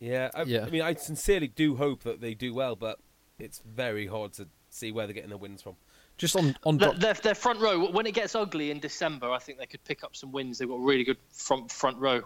[0.00, 0.64] Yeah, I, Yeah.
[0.66, 2.98] I mean, I sincerely do hope that they do well, but
[3.38, 5.76] it's very hard to see where they're getting their wins from.
[6.18, 7.90] just on on Their, Doc- their, their front row.
[7.90, 10.58] When it gets ugly in December, I think they could pick up some wins.
[10.58, 12.22] They've got a really good front front row.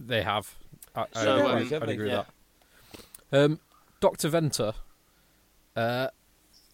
[0.00, 0.52] they have.
[0.94, 2.18] I, I So, I'd, um, I'd agree yeah.
[2.18, 2.26] with
[3.30, 3.44] that.
[3.44, 3.60] Um,
[4.00, 4.72] Doctor Venter.
[5.76, 6.08] Uh,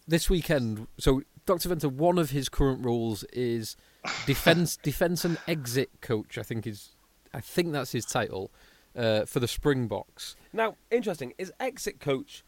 [0.09, 3.75] this weekend, so Doctor Venter, one of his current roles is
[4.25, 6.37] defense defense and exit coach.
[6.37, 6.95] I think is,
[7.33, 8.51] I think that's his title
[8.95, 10.35] uh, for the Springboks.
[10.51, 12.43] Now, interesting is exit coach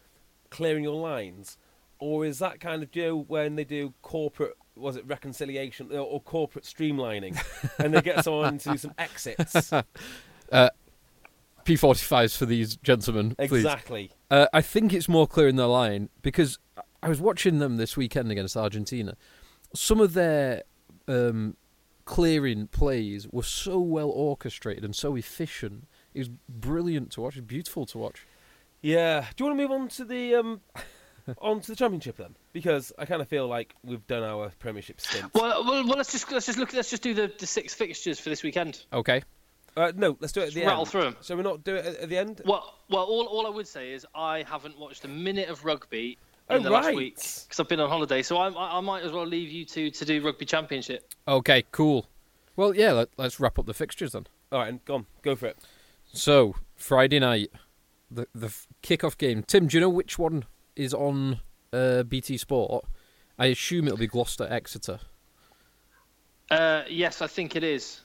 [0.50, 1.56] clearing your lines,
[1.98, 6.20] or is that kind of know when they do corporate was it reconciliation or, or
[6.20, 7.38] corporate streamlining,
[7.78, 9.72] and they get someone to do some exits?
[11.64, 13.52] P45s for these gentlemen, please.
[13.52, 14.10] Exactly.
[14.30, 16.58] Uh, I think it's more clear in their line because
[17.02, 19.16] I was watching them this weekend against Argentina.
[19.74, 20.62] Some of their
[21.08, 21.56] um,
[22.04, 25.88] clearing plays were so well orchestrated and so efficient.
[26.14, 27.36] It was brilliant to watch.
[27.36, 28.26] It was beautiful to watch.
[28.82, 29.26] Yeah.
[29.36, 30.60] Do you want to move on to the um,
[31.38, 32.36] on to the championship then?
[32.52, 35.32] Because I kind of feel like we've done our Premiership stint.
[35.34, 36.72] Well, well, well, let's just let's just look.
[36.72, 38.84] Let's just do the, the six fixtures for this weekend.
[38.92, 39.22] Okay.
[39.74, 41.16] Uh, no, let's do it at the Just rattle through them.
[41.22, 42.42] So we're not do it at, at the end.
[42.44, 46.18] Well, well, all, all I would say is I haven't watched a minute of rugby
[46.50, 46.96] in Oh, the last right.
[46.96, 48.22] week because I've been on holiday.
[48.22, 51.12] So I, I, I might as well leave you two to do rugby championship.
[51.26, 52.08] Okay, cool.
[52.56, 54.26] Well, yeah, let, let's wrap up the fixtures then.
[54.50, 55.56] All right, and go on, go for it.
[56.12, 57.50] So, Friday night,
[58.10, 59.42] the the kickoff game.
[59.42, 60.44] Tim, do you know which one
[60.76, 61.40] is on
[61.72, 62.84] uh, BT Sport?
[63.38, 65.00] I assume it'll be Gloucester Exeter.
[66.50, 68.00] Uh, yes, I think it is.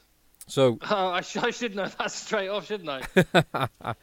[0.48, 3.02] So, Oh, I, sh- I should know that straight off, shouldn't I?
[3.84, 3.94] uh,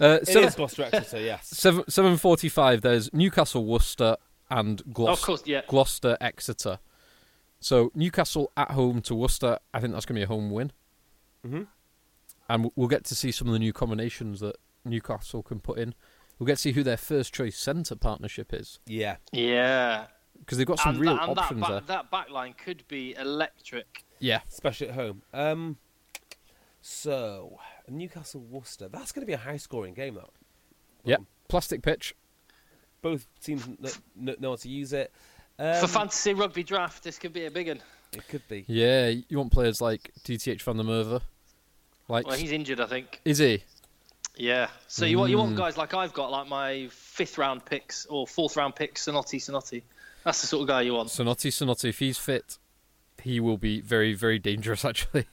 [0.00, 1.46] It seven, is Gloucester Exeter, yes.
[1.48, 2.80] seven seven forty five.
[2.80, 4.16] There's Newcastle Worcester
[4.50, 5.60] and Glos- of course, yeah.
[5.68, 6.78] Gloucester Exeter.
[7.60, 9.58] So Newcastle at home to Worcester.
[9.74, 10.72] I think that's going to be a home win,
[11.44, 11.62] hmm
[12.48, 15.94] and we'll get to see some of the new combinations that Newcastle can put in.
[16.38, 19.16] We'll get to see who their first choice centre partnership is Yeah.
[19.30, 20.06] Yeah.
[20.40, 21.80] because they've got some and real that, and options that, there.
[21.80, 24.04] back, that back line could be electric.
[24.18, 25.22] Yeah, Especially at home.
[25.32, 25.76] Um,
[26.80, 28.88] so Newcastle Worcester.
[28.88, 30.30] That's going to be a high scoring game, though.
[31.04, 31.16] yeah.
[31.48, 32.14] Plastic pitch.
[33.02, 33.76] Both teams kn-
[34.24, 35.12] kn- know how to use it.
[35.58, 37.80] Um, For fantasy rugby draft, this could be a big one.
[38.12, 38.64] it could be.
[38.68, 41.20] Yeah, you want players like DTH van der Merwe.
[42.08, 43.20] Like, Well, he's injured, I think.
[43.24, 43.62] is he?
[44.36, 44.68] Yeah.
[44.88, 48.26] So you want you want guys like I've got, like my fifth round picks or
[48.26, 49.82] fourth round picks, Sinoti, Sinoti.
[50.24, 51.08] That's the sort of guy you want.
[51.08, 51.88] Sinoti, Sinoti.
[51.90, 52.58] If he's fit,
[53.22, 54.84] he will be very, very dangerous.
[54.84, 55.26] Actually,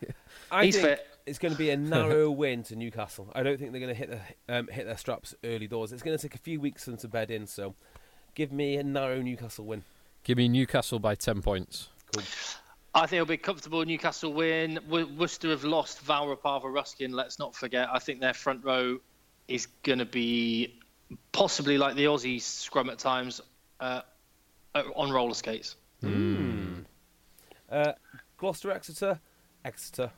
[0.51, 1.07] I He's think fit.
[1.27, 3.31] It's going to be a narrow win to Newcastle.
[3.35, 5.91] I don't think they're going to hit the um, hit their straps early doors.
[5.91, 7.45] It's going to take a few weeks for them to bed in.
[7.47, 7.75] So,
[8.33, 9.83] give me a narrow Newcastle win.
[10.23, 11.89] give me Newcastle by ten points.
[12.15, 12.23] Cool.
[12.95, 14.79] I think it'll be a comfortable Newcastle win.
[14.89, 17.11] Wo- Worcester have lost Val Rapava Ruskin.
[17.11, 17.89] Let's not forget.
[17.91, 18.97] I think their front row
[19.47, 20.79] is going to be
[21.31, 23.39] possibly like the Aussie scrum at times
[23.79, 24.01] uh,
[24.73, 25.75] uh, on roller skates.
[27.69, 27.91] Uh,
[28.37, 29.19] Gloucester Exeter,
[29.65, 30.11] Exeter.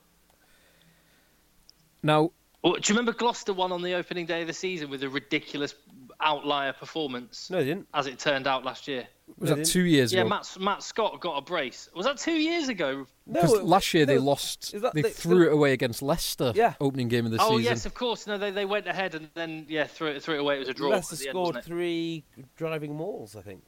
[2.03, 2.31] Now,
[2.61, 5.09] Oh, do you remember Gloucester won on the opening day of the season with a
[5.09, 5.73] ridiculous
[6.19, 7.87] outlier performance, No, they didn't.
[7.93, 9.07] as it turned out last year?
[9.37, 10.25] was They that two years Yeah, ago?
[10.27, 11.87] Yeah, Matt, Matt Scott got a brace.
[11.95, 13.05] Was that two years ago?
[13.25, 14.73] No, it- last year they lost.
[14.81, 16.51] that- they they- threw it away against Leicester.
[16.53, 16.73] Yeah.
[16.81, 17.55] Opening game of the oh season.
[17.55, 18.27] Oh yes, of course.
[18.27, 20.57] No, they, they went ahead and then yeah threw it threw it away.
[20.57, 20.89] It was a draw.
[20.89, 21.67] Leicester at the end, scored wasn't it?
[21.69, 22.23] three
[22.57, 23.63] driving mauls, I think.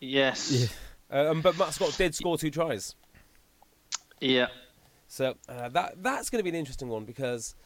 [0.00, 0.50] Yes.
[1.10, 1.20] Yeah.
[1.30, 2.94] Um, but Matt Scott did score two tries.
[4.20, 4.48] Yeah.
[5.12, 7.56] So uh, that that's going to be an interesting one because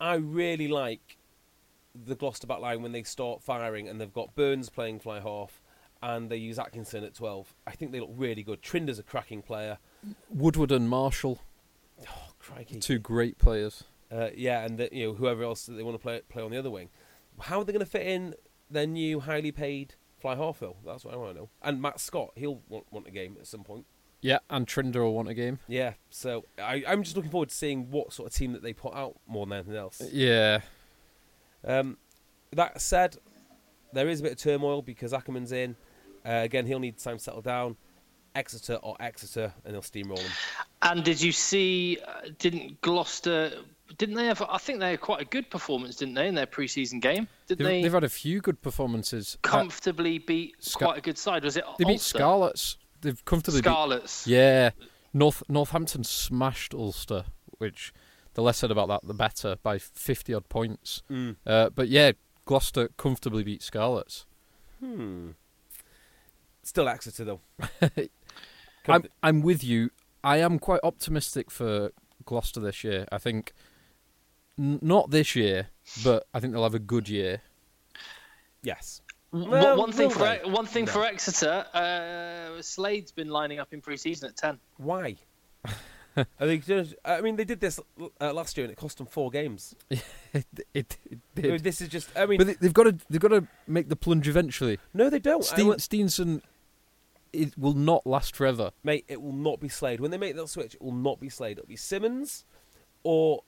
[0.00, 1.16] I really like
[2.06, 5.60] the Gloucester back line when they start firing and they've got Burns playing fly half
[6.00, 7.54] and they use Atkinson at 12.
[7.66, 8.62] I think they look really good.
[8.62, 9.78] Trinder's a cracking player.
[10.30, 11.40] Woodward and Marshall,
[12.08, 12.78] Oh, crikey.
[12.78, 13.82] two great players.
[14.10, 16.52] Uh, yeah, and the, you know whoever else that they want to play play on
[16.52, 16.88] the other wing.
[17.40, 18.34] How are they going to fit in
[18.70, 20.76] their new highly paid fly half though?
[20.86, 21.48] That's what I want to know.
[21.62, 23.86] And Matt Scott, he'll want, want a game at some point.
[24.22, 25.58] Yeah, and Trinder will want a game.
[25.66, 28.72] Yeah, so I, I'm just looking forward to seeing what sort of team that they
[28.72, 30.00] put out more than anything else.
[30.12, 30.60] Yeah.
[31.66, 31.98] Um,
[32.52, 33.16] that said,
[33.92, 35.76] there is a bit of turmoil because Ackermann's in.
[36.24, 37.76] Uh, again, he'll need time to settle down.
[38.34, 40.30] Exeter or Exeter, and they'll steamroll them.
[40.80, 41.98] And did you see?
[42.06, 43.52] Uh, didn't Gloucester?
[43.98, 44.42] Didn't they have?
[44.48, 47.28] I think they had quite a good performance, didn't they, in their pre-season game?
[47.46, 49.36] Did They've, they they've had a few good performances.
[49.42, 51.44] Comfortably beat Scar- quite a good side?
[51.44, 51.64] Was it?
[51.78, 52.78] they beat Scarlets.
[53.02, 54.26] They've comfortably beat Scarlets.
[54.26, 54.70] Yeah,
[55.12, 57.24] North Northampton smashed Ulster,
[57.58, 57.92] which
[58.34, 61.02] the less said about that, the better by fifty odd points.
[61.10, 61.36] Mm.
[61.46, 62.12] Uh, but yeah,
[62.46, 64.24] Gloucester comfortably beat Scarlets.
[64.80, 65.30] Hmm.
[66.62, 67.40] Still Exeter though.
[68.88, 69.90] I'm I'm with you.
[70.24, 71.90] I am quite optimistic for
[72.24, 73.06] Gloucester this year.
[73.12, 73.52] I think
[74.58, 75.68] n- not this year,
[76.04, 77.42] but I think they'll have a good year.
[78.62, 79.01] yes.
[79.32, 80.92] W- Well, one thing will for one thing No.
[80.92, 84.58] for Exeter, uh, Slade's been lining up in pre-season at ten.
[84.76, 85.16] Why?
[86.16, 87.80] Are they just, I mean, they did this
[88.20, 89.74] uh, last year, and it cost them four games.
[89.90, 90.04] it,
[90.74, 92.10] it, it I mean, This is just.
[92.14, 94.78] I mean, But they, they've got to they've got to make the plunge eventually.
[94.92, 95.42] no, they don't.
[95.42, 96.42] I Steen, went- Steenson,
[97.32, 98.72] it will not last forever.
[98.84, 100.00] mate, it will not be Slade.
[100.00, 101.56] When they make that switch, it will not be Slade.
[101.58, 102.44] It'll be Simmonds,
[103.04, 103.42] or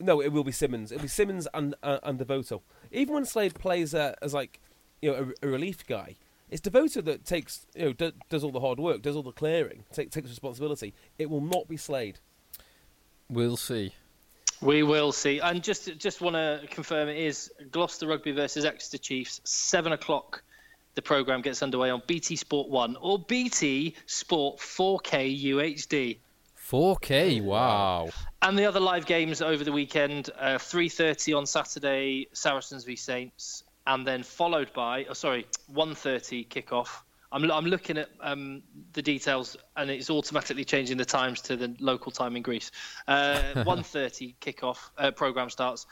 [0.00, 0.90] no, it will be Simmonds.
[0.92, 2.62] It'll be Simmonds and uh, and Devoto.
[2.90, 4.60] Even when Slade plays uh, as like
[5.02, 6.16] you know a, a relief guy,
[6.50, 9.32] it's Devoto that takes you know do, does all the hard work, does all the
[9.32, 10.94] clearing, take, takes responsibility.
[11.18, 12.18] It will not be Slade.
[13.28, 13.92] We'll see.
[14.60, 15.40] We will see.
[15.40, 20.42] And just just want to confirm it is Gloucester Rugby versus Exeter Chiefs, 7 o'clock.
[20.94, 26.18] The programme gets underway on BT Sport 1 or BT Sport 4K UHD.
[26.70, 28.08] 4K, wow.
[28.40, 33.62] And the other live games over the weekend, uh, 3.30 on Saturday, Saracens v Saints,
[33.86, 36.88] and then followed by, oh, sorry, 1.30 kickoff.
[37.32, 41.74] I'm, I'm looking at um, the details, and it's automatically changing the times to the
[41.80, 42.70] local time in Greece.
[43.06, 45.86] Uh, 1.30 kickoff uh, program starts.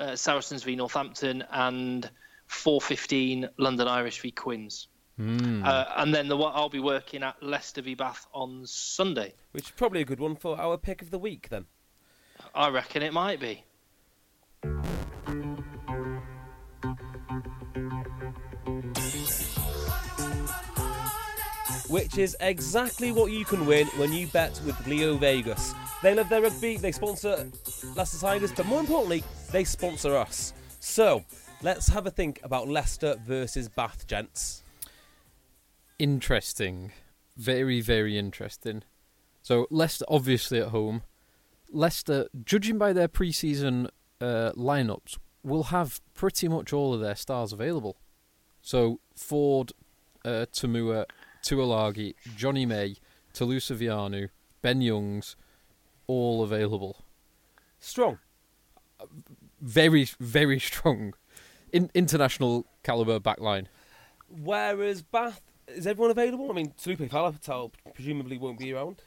[0.00, 2.10] Uh, Saracens v Northampton and
[2.48, 4.88] 4.15 London Irish v Quins.
[5.18, 9.34] Uh, and then the I'll be working at Leicester v Bath on Sunday.
[9.52, 11.66] Which is probably a good one for our pick of the week then.
[12.54, 13.64] I reckon it might be.
[21.92, 25.74] Which is exactly what you can win when you bet with LeoVegas.
[26.02, 27.50] They love their rugby, they sponsor
[27.94, 30.54] Leicester Tigers, but more importantly, they sponsor us.
[30.80, 31.22] So,
[31.60, 34.62] let's have a think about Leicester versus Bath, gents.
[35.98, 36.92] Interesting.
[37.36, 38.84] Very, very interesting.
[39.42, 41.02] So, Leicester obviously at home.
[41.70, 47.16] Leicester, judging by their pre season uh, lineups, will have pretty much all of their
[47.16, 47.98] stars available.
[48.62, 49.72] So, Ford,
[50.24, 51.04] uh, Toomua,
[51.42, 52.96] Tuilagi, Johnny May,
[53.34, 54.28] Telusa Veainu,
[54.62, 55.36] Ben Youngs,
[56.06, 56.96] all available.
[57.80, 58.18] Strong.
[59.60, 61.14] Very, very strong.
[61.72, 63.66] In- international caliber backline.
[64.28, 66.50] Whereas Bath, is everyone available?
[66.50, 69.02] I mean, Taulupe Faletau presumably won't be around.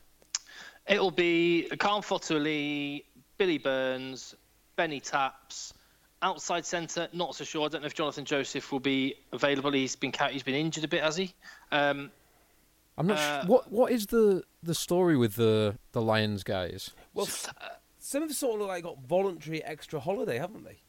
[0.87, 3.03] It'll be Kahn Fotuali'i,
[3.37, 4.35] Billy Burns,
[4.75, 5.73] Benny Taps.
[6.21, 7.65] Outside centre, not so sure.
[7.65, 9.71] I don't know if Jonathan Joseph will be available.
[9.71, 11.33] He's been he's been injured a bit, has he?
[11.71, 12.09] Um,
[12.97, 13.49] I'm not Uh, sure.
[13.49, 16.91] What what is the the story with the the Lions guys?
[17.13, 17.27] Well,
[17.99, 20.79] some of them sort of like got voluntary extra holiday, haven't they?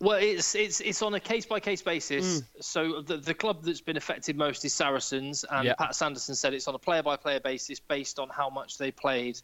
[0.00, 2.42] well, it's it's it's on a case by case basis.
[2.60, 5.74] So the the club that's been affected most is Saracens, and Yeah.
[5.74, 8.90] Pat Sanderson said it's on a player by player basis based on how much they
[8.90, 9.40] played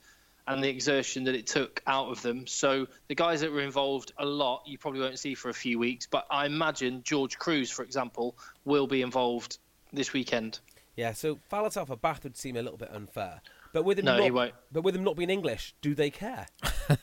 [0.46, 2.46] and the exertion that it took out of them.
[2.46, 5.78] So the guys that were involved a lot, you probably won't see for a few
[5.78, 6.08] weeks.
[6.10, 9.58] But I imagine George Kruis, for example, will be involved
[9.92, 10.58] this weekend.
[10.96, 13.40] Yeah, so Faletau for Bath would seem a little bit unfair.
[13.72, 14.54] But with him No, not, he won't.
[14.72, 16.46] But with him not being English, do they care?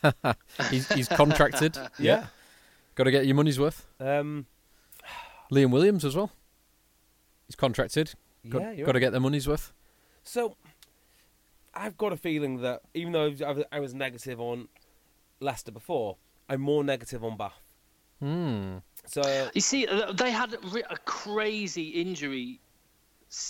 [0.70, 1.78] He's he's contracted.
[2.00, 2.28] Yeah.
[2.96, 3.86] Got to get your money's worth.
[4.00, 4.48] Um,
[5.52, 6.32] Liam Williams as well.
[7.48, 8.14] He's contracted.
[8.50, 9.02] Got, yeah, you're got to right.
[9.02, 9.72] get their money's worth.
[10.24, 10.56] So,
[11.74, 14.68] I've got a feeling that even though I was- I was negative on
[15.40, 16.18] Leicester before,
[16.50, 17.62] I'm more negative on Bath.
[18.20, 18.78] Hmm.
[19.06, 20.54] So, You see, uh, they had
[20.90, 22.60] a crazy injury,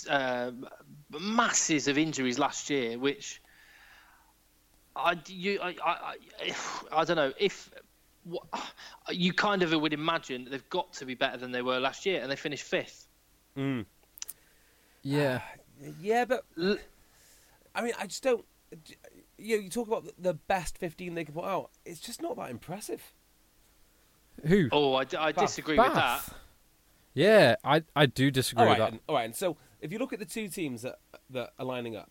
[0.08, 0.50] uh,
[1.18, 3.40] masses of injuries last year, which
[4.96, 5.94] I, you, I, I,
[6.42, 6.54] I,
[6.92, 7.70] I don't know if
[8.24, 8.42] what,
[9.10, 12.20] you kind of would imagine they've got to be better than they were last year,
[12.20, 13.06] and they finished fifth.
[15.02, 15.40] Yeah.
[16.00, 16.44] yeah, but
[17.74, 18.44] I mean, I just don't.
[19.38, 21.70] You know, you talk about the- the best 15 they could put out.
[21.84, 23.12] It's just not that impressive.
[24.46, 24.68] Who?
[24.72, 26.22] Oh, I, d- I disagree with that.
[27.14, 28.92] Yeah, I I do disagree All with right, that.
[28.92, 29.24] and, all right.
[29.24, 30.98] And so, if you look at the two teams that
[31.30, 32.10] that are lining up,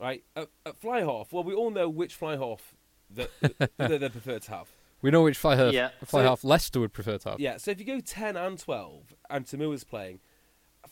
[0.00, 2.74] right at, at fly half, well, we all know which fly half
[3.10, 3.30] that,
[3.78, 4.68] that they prefer to have.
[5.02, 5.90] We know which fly half, Yeah.
[6.04, 7.40] fly So- half Leicester would prefer to have.
[7.40, 10.20] Yeah, so if you go 10 and 12 and Toomua's playing,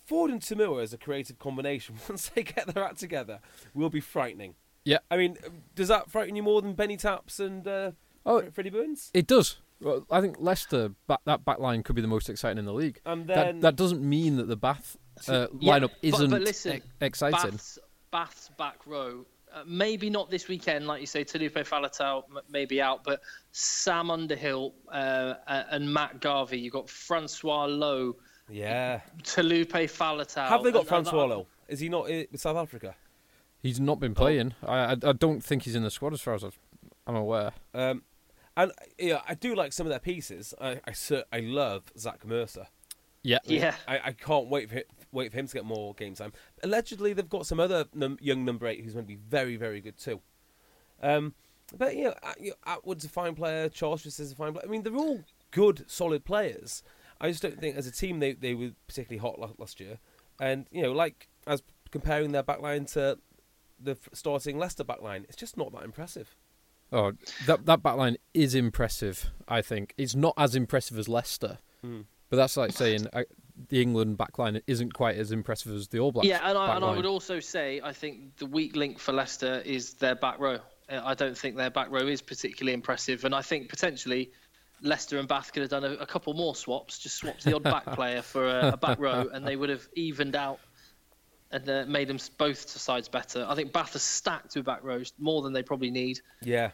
[0.07, 3.41] Ford and Toomua as a creative combination, once they get their act together,
[3.73, 4.55] will be frightening.
[4.85, 4.99] Yeah.
[5.11, 5.39] I mean,
[5.75, 7.93] does that frighten you more than Benny Taps and uh,
[8.27, 9.11] Oh, Freddie Burns?
[9.15, 9.57] It does.
[9.81, 12.73] Well, I think Leicester back, that back line could be the most exciting in the
[12.73, 13.01] league.
[13.07, 14.97] And that then that doesn't mean that the Bath
[15.29, 17.50] uh, lineup but- isn't but listen, e- exciting.
[17.53, 17.79] Bath's,
[18.11, 22.64] Bath's back row, uh, maybe not this weekend, like you say, Taulupe Faletau m- may
[22.64, 23.20] be out, but
[23.53, 26.59] Sam Underhill uh, uh, and Matt Garvey.
[26.59, 28.14] You've got Francois Louw,
[28.48, 29.00] yeah.
[29.22, 30.48] Taulupe Faletau.
[30.48, 31.46] Have they got and- and- Francois Louw?
[31.68, 32.94] Is he not i- with South Africa?
[33.62, 34.55] He's not been playing.
[34.66, 36.59] I, I I don't think he's in the squad as far as I've,
[37.07, 37.53] I'm aware.
[37.72, 38.03] Um,
[38.57, 40.53] and yeah, I do like some of their pieces.
[40.61, 42.66] I I, I love Zach Mercer.
[43.25, 43.39] Yeah.
[43.47, 43.75] Yeah.
[43.89, 46.33] I, I can't wait for him, wait for him to get more game time.
[46.62, 49.81] Allegedly, they've got some other num- young number eight who's going to be very, very
[49.81, 50.20] good too.
[51.03, 51.35] Um,
[51.77, 53.68] but you know, At- you know, Attwood's a fine player.
[53.68, 54.64] Charles is a fine player.
[54.64, 56.83] I mean, they're all good, solid players.
[57.20, 59.99] I just don't think as a team they they were particularly hot last year.
[60.41, 63.18] And you know, like as comparing their backline to
[63.81, 66.37] the starting Leicester backline, it's just not that impressive.
[66.93, 67.12] Oh,
[67.47, 69.31] that that backline is impressive.
[69.49, 72.05] I think it's not as impressive as Leicester, Mm.
[72.35, 73.22] But that's like saying uh,
[73.68, 76.26] the England backline isn't quite as impressive as the All Blacks.
[76.26, 79.62] Yeah, and I, and I would also say I think the weak link for Leicester
[79.64, 80.59] is their back row.
[80.91, 84.32] Uh, I don't think their back row is particularly impressive, and I think potentially
[84.82, 87.62] Leicester and Bath could have done a, a couple more swaps, just swapped the odd
[87.62, 90.59] back player for a, a, back row, and they would have evened out
[91.53, 93.47] and uh, made them both sides better.
[93.49, 96.18] I think Bath are stacked with back rows more than they probably need.
[96.43, 96.72] Yeah.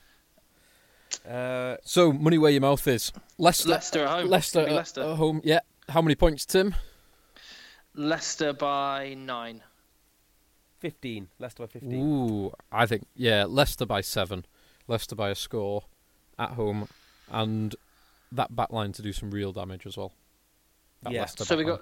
[1.28, 3.12] Uh, so money where your mouth is.
[3.38, 4.28] Leicester, Leicester at home.
[4.28, 5.40] Leicester, at, Leicester at home.
[5.44, 5.60] Yeah.
[5.88, 6.74] How many points, Tim?
[7.94, 9.62] Leicester by nine.
[10.78, 11.28] 15.
[11.38, 11.92] Leicester by 15.
[12.00, 14.46] Ooh, I think, yeah, Leicester by seven.
[14.88, 15.84] Leicester by a score
[16.38, 16.88] at home.
[17.30, 17.74] And
[18.32, 20.12] that back line to do some real damage as well.
[21.02, 21.20] That yeah.
[21.20, 21.80] Leicester so we got.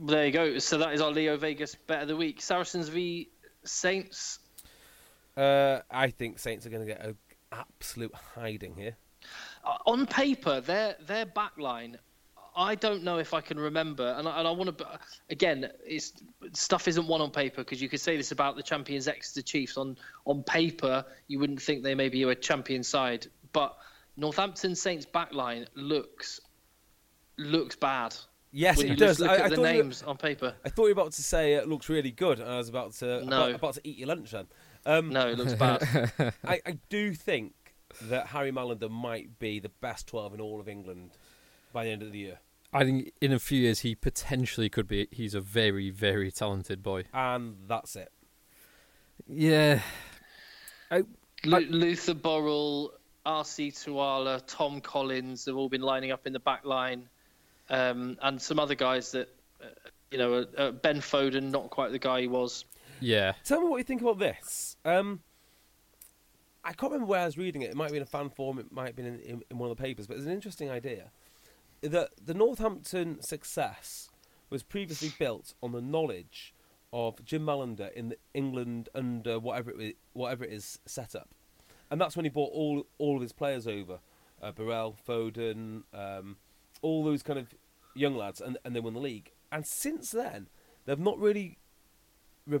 [0.00, 0.58] There you go.
[0.58, 2.40] So that is our LeoVegas bet of the week.
[2.40, 3.28] Saracens v
[3.64, 4.38] Saints.
[5.36, 7.16] Uh, I think Saints are going to get an
[7.52, 8.96] absolute hiding here.
[9.64, 11.98] Uh, on paper, their their back line
[12.56, 14.86] I don't know if I can remember, and I, and I want to.
[15.28, 16.12] Again, it's
[16.52, 19.76] stuff isn't one on paper because you could say this about the champions Exeter Chiefs.
[19.76, 19.96] On
[20.26, 23.76] on paper, you wouldn't think they may be a champion side, but
[24.16, 26.40] Northampton Saints backline looks
[27.38, 28.16] looks bad.
[28.52, 29.20] Yes, it does.
[29.20, 30.54] Look I, at I the names were, on paper.
[30.64, 32.92] I thought you were about to say it looks really good, and I was about
[32.94, 33.44] to no.
[33.44, 34.46] about, about to eat your lunch then.
[34.86, 36.12] Um, no, it looks bad.
[36.44, 37.54] I, I do think
[38.02, 41.10] that Harry Mallinder might be the best twelve in all of England
[41.72, 42.38] by the end of the year.
[42.72, 45.08] I think in a few years he potentially could be.
[45.10, 48.12] He's a very, very talented boy, and that's it.
[49.28, 49.80] Yeah,
[50.90, 51.02] I,
[51.44, 52.92] L- Luther Burrell,
[53.26, 57.08] RC Tuala, Tom Collins have all been lining up in the back line,
[57.68, 59.28] um, and some other guys that,
[59.62, 59.66] uh,
[60.10, 62.64] you know, uh, uh, Ben Foden, not quite the guy he was.
[63.00, 63.32] Yeah.
[63.44, 64.76] Tell me what you think about this.
[64.84, 65.20] Um,
[66.64, 67.70] I can't remember where I was reading it.
[67.70, 68.58] It might have been a fan form.
[68.58, 70.06] It might have been in, in, in one of the papers.
[70.06, 71.10] But it's an interesting idea
[71.82, 74.10] that the Northampton success
[74.50, 76.54] was previously built on the knowledge
[76.92, 81.30] of Jim Mallinder in England under whatever it, whatever it is set up,
[81.90, 84.00] and that's when he brought all all of his players over,
[84.42, 86.36] uh, Burrell, Foden, um,
[86.82, 87.54] all those kind of
[87.94, 89.30] young lads, and and they won the league.
[89.52, 90.48] And since then,
[90.84, 91.58] they've not really.
[92.46, 92.60] Re-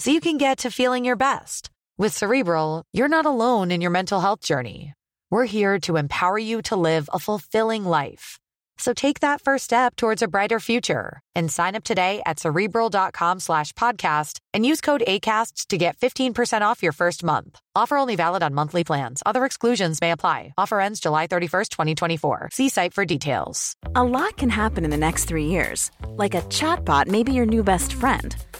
[0.00, 1.70] so you can get to feeling your best.
[1.96, 4.94] With Cerebral, you're not alone in your mental health journey.
[5.30, 8.38] We're here to empower you to live a fulfilling life.
[8.78, 13.40] So take that first step towards a brighter future and sign up today at cerebral.com
[13.40, 17.60] slash podcast and use code ACasts to get 15% off your first month.
[17.74, 19.20] Offer only valid on monthly plans.
[19.26, 20.54] Other exclusions may apply.
[20.56, 22.50] Offer ends July 31st, 2024.
[22.52, 23.74] See site for details.
[23.96, 25.90] A lot can happen in the next three years.
[26.06, 28.36] Like a chatbot may be your new best friend.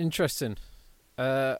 [0.00, 0.56] Interesting.
[1.18, 1.56] Uh,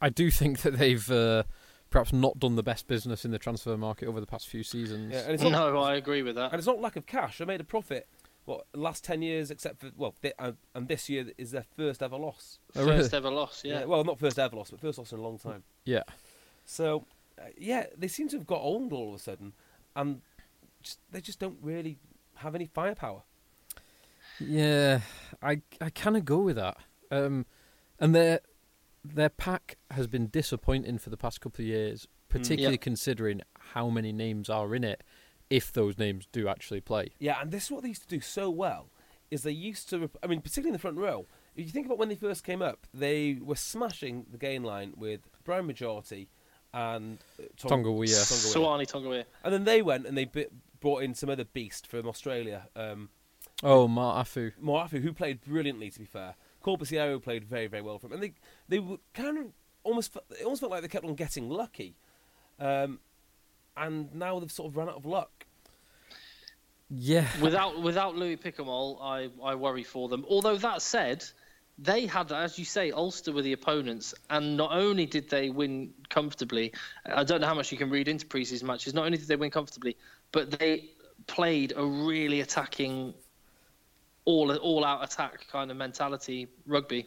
[0.00, 1.42] I do think that they've uh,
[1.90, 5.12] perhaps not done the best business in the transfer market over the past few seasons.
[5.12, 6.52] Yeah, not, no, I agree with that.
[6.52, 7.38] And it's not lack of cash.
[7.38, 8.06] They made a profit.
[8.44, 12.00] What last ten years, except for well, they, and, and, this year is their first
[12.00, 12.60] ever loss.
[12.72, 13.08] First oh, really?
[13.12, 13.80] ever loss, yeah.
[13.80, 13.84] yeah.
[13.86, 15.64] Well, not first ever loss, but first loss in a long time.
[15.84, 16.04] Yeah.
[16.64, 17.06] So,
[17.40, 19.52] uh, yeah, they seem to have got owned all of a sudden,
[19.96, 20.20] and
[20.80, 21.98] just, they just don't really
[22.36, 23.22] have any firepower.
[24.38, 25.00] Yeah,
[25.42, 26.76] I I kind of go with that.
[27.10, 27.46] Um,
[27.98, 28.40] and they're
[29.04, 32.82] their pack has been disappointing for the past couple of years, particularly mm, yep.
[32.82, 33.42] considering
[33.72, 35.02] how many names are in it.
[35.48, 38.20] If those names do actually play, yeah, and this is what they used to do
[38.20, 38.88] so well.
[39.30, 41.26] Is they used to, I mean, particularly in the front row.
[41.56, 44.92] If you think about when they first came up, they were smashing the gain line
[44.96, 46.28] with Brian Mujati
[46.74, 50.30] and uh, Tong- Tonga Soani Tonga And then they went and they
[50.80, 52.68] brought in some other beast from Australia.
[52.76, 53.08] Um,
[53.62, 54.52] oh, Ma'afu.
[54.62, 56.34] Ma'afu, who played brilliantly, to be fair.
[56.66, 58.32] Corbisiero played very, very well for him, and they
[58.68, 59.46] they were kind of
[59.84, 61.94] almost it almost felt like they kept on getting lucky,
[62.58, 62.98] um,
[63.76, 65.46] and now they've sort of run out of luck.
[66.88, 67.26] Yeah.
[67.40, 70.24] Without without Louis Picamoles, I I worry for them.
[70.28, 71.24] Although that said,
[71.78, 75.92] they had, as you say, Ulster were the opponents, and not only did they win
[76.08, 76.72] comfortably,
[77.04, 78.94] I don't know how much you can read into preseason matches.
[78.94, 79.96] Not only did they win comfortably,
[80.32, 80.90] but they
[81.26, 83.14] played a really attacking,
[84.26, 87.06] all all out attack kind of mentality rugby.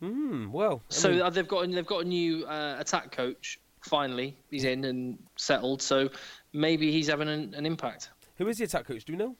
[0.00, 0.52] Hmm.
[0.52, 3.58] Well, So mean, uh, they've got they've got a new uh, attack coach.
[3.80, 5.80] Finally, he's in and settled.
[5.80, 6.10] So
[6.52, 8.10] maybe he's having an, an impact.
[8.36, 9.04] who is the attack coach?
[9.04, 9.36] Do we know?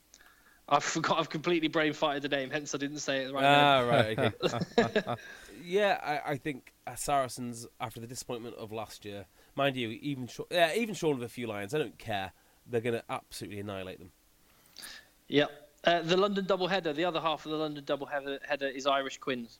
[0.69, 1.19] I forgot.
[1.19, 3.45] I've completely brain farted the name, hence I didn't say it right.
[3.45, 4.19] Ah, right.
[4.19, 5.15] Okay.
[5.65, 10.29] yeah, I, I think uh, Saracens after the disappointment of last year, mind you, even
[10.51, 12.33] yeah, even short of a few lines, I don't care.
[12.67, 14.13] They're going to absolutely annihilate them.
[15.29, 15.68] Yep.
[15.85, 18.87] Uh, the London double header, the other half of the London double header, header is
[18.87, 19.59] Irish Quins.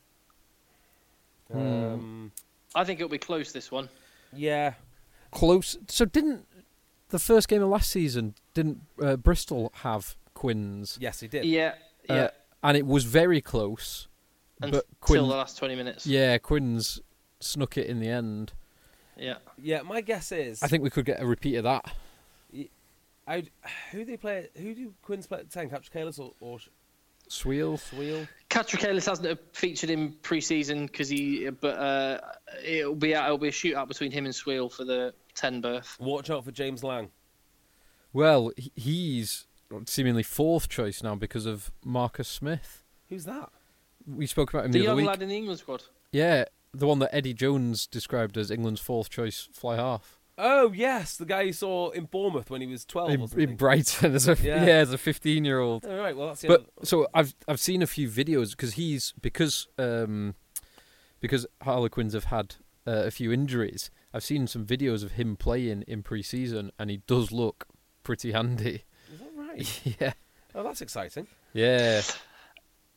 [1.53, 2.31] Um,
[2.75, 3.89] I think it'll be close this one.
[4.33, 4.73] yeah,
[5.31, 5.77] Close.
[5.87, 6.45] So didn't
[7.09, 10.97] the first game of last season didn't uh, Bristol have Quins?
[10.99, 11.45] yes, he did.
[11.45, 11.73] Yeah,
[12.09, 12.29] Uh, yeah.
[12.63, 14.07] and it was very close.
[14.61, 16.05] Until Quinn, the last twenty minutes.
[16.05, 16.99] yeah, Quins
[17.39, 18.53] snuck it in the end.
[19.17, 19.35] Yeah.
[19.57, 21.91] Yeah, my guess is I think we could get a repeat of that.
[23.29, 23.49] I'd,
[23.91, 24.49] who do they play?
[24.57, 25.69] Who do Quins play at ten?
[25.69, 26.57] Catrakilis or, or
[27.29, 27.79] Swiel.
[27.79, 28.27] Swiel?
[28.49, 32.19] Catrakilis hasn't featured in pre-season because he, but uh,
[32.65, 35.95] it'll be it'll be a shootout between him and Swiel for the ten berth.
[35.99, 37.09] Watch out for James Lang.
[38.11, 39.45] Well, he's
[39.85, 42.83] seemingly fourth choice now because of Marcus Smith.
[43.09, 43.49] Who's that?
[44.07, 45.07] We spoke about him The the, other young week.
[45.07, 45.83] lad in the England squad.
[46.11, 50.18] Yeah, the one that Eddie Jones described as England's fourth choice fly half.
[50.41, 53.09] Oh yes, the guy you saw in Bournemouth when he was twelve.
[53.09, 53.49] In, or something.
[53.49, 54.63] in Brighton as a Yeah.
[54.65, 54.73] yeah.
[54.75, 55.85] as a fifteen year old.
[55.85, 58.73] All right, well that's the But other- so I've I've seen a few videos because
[58.73, 60.35] he's because um
[61.19, 62.55] because Harlequins have had
[62.87, 63.91] uh, a few injuries.
[64.13, 67.67] I've seen some videos of him playing in pre-season, and he does look
[68.03, 68.85] pretty handy.
[69.13, 69.81] Is that right?
[69.99, 70.13] yeah,
[70.55, 71.27] Oh, that's exciting.
[71.53, 72.01] yeah,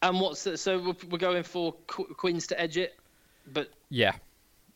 [0.00, 2.94] And what's the, so we're, we're going for Qu- Quins to edge it,
[3.46, 4.12] but yeah.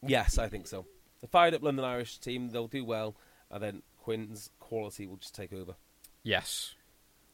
[0.07, 0.85] Yes, I think so.
[1.27, 3.17] The fired up London Irish team, they'll do well,
[3.51, 5.75] and then Quinn's quality will just take over.
[6.23, 6.77] Yes,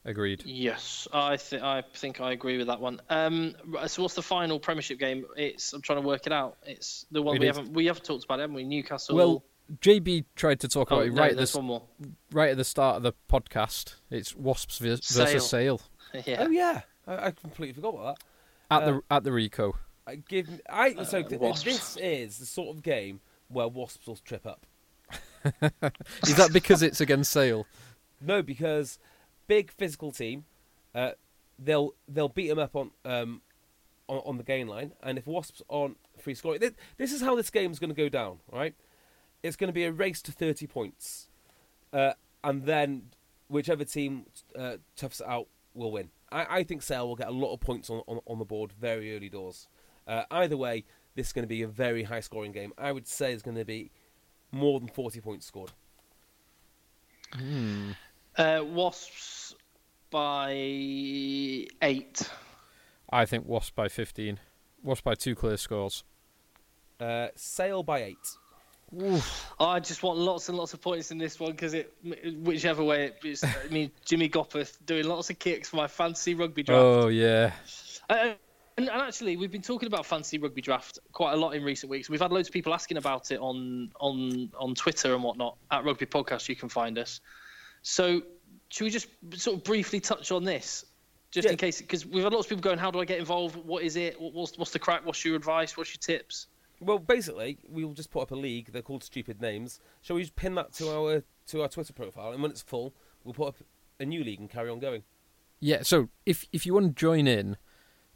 [0.06, 0.42] agreed.
[0.46, 3.02] yes, I think I think I agree with that one.
[3.10, 3.54] Um,
[3.86, 5.26] so what's the final Premiership game?
[5.36, 6.56] It's I'm trying to work it out.
[6.64, 8.64] It's the one It we haven't we haven't talked about, haven't we?
[8.64, 9.14] Newcastle.
[9.14, 9.44] Well,
[9.80, 11.82] JB tried to talk oh, about it no, right at the one more.
[12.30, 13.96] right at the start of the podcast.
[14.10, 15.82] It's Wasps versus Sale
[16.24, 16.44] yeah.
[16.46, 18.18] Oh yeah, I, I completely forgot about
[18.70, 18.82] that.
[18.82, 19.74] at Uh, the at the Ricoh.
[20.06, 23.20] I give I so th- this is the sort of game
[23.52, 24.66] where Wasps will trip up.
[26.26, 27.66] Is that because it's against Sale?
[28.20, 28.98] No, because
[29.46, 30.44] big physical team,
[30.94, 31.12] uh,
[31.58, 33.42] they'll they'll beat them up on um
[34.08, 37.34] on, on the gain line, and if Wasps on free scoring, this, this is how
[37.34, 38.38] this game's going to go down.
[38.50, 38.74] Right,
[39.42, 41.28] it's going to be a race to thirty points,
[41.92, 42.12] uh,
[42.44, 43.10] and then
[43.48, 44.26] whichever team
[44.56, 46.10] uh, toughs it out will win.
[46.30, 48.72] I, I think Sale will get a lot of points on on, on the board
[48.72, 49.68] very early doors.
[50.06, 50.84] Uh, either way,
[51.14, 52.72] this is going to be a very high scoring game.
[52.78, 53.90] I would say it's going to be
[54.50, 55.72] more than forty points scored.
[58.36, 59.54] Uh, Wasps
[60.10, 62.30] by eight.
[63.10, 64.38] I think Wasps by fifteen.
[64.82, 66.04] Wasps by two clear scores.
[67.00, 68.36] Uh, Sale by eight.
[69.58, 71.94] I just want lots and lots of points in this one because it,
[72.42, 73.42] whichever way it is.
[73.42, 76.82] I mean, Jimmy Gopperth doing lots of kicks for my fantasy rugby draft.
[76.82, 77.52] Oh yeah,
[78.10, 78.34] Uh,
[78.76, 81.90] and, and actually, we've been talking about fantasy rugby draft quite a lot in recent
[81.90, 82.08] weeks.
[82.10, 85.56] We've had loads of people asking about it on on on Twitter and whatnot.
[85.70, 87.20] At Rugby Podcast, you can find us.
[87.82, 88.22] So,
[88.68, 90.84] should we just sort of briefly touch on this,
[91.30, 91.52] just Yeah.
[91.52, 91.80] in case?
[91.80, 93.56] Because we've had lots of people going, "How do I get involved?
[93.56, 94.20] What is it?
[94.20, 95.04] What's what's the crack?
[95.04, 95.76] What's your advice?
[95.76, 96.46] What's your tips?"
[96.80, 98.72] Well, basically, we'll just put up a league.
[98.72, 99.78] They're called Stupid Names.
[100.00, 102.94] Shall we just pin that to our to our Twitter profile, and when it's full,
[103.24, 103.56] we'll put up
[104.00, 105.02] a new league and carry on going.
[105.60, 105.82] yeah.
[105.82, 107.56] So if if you want to join in,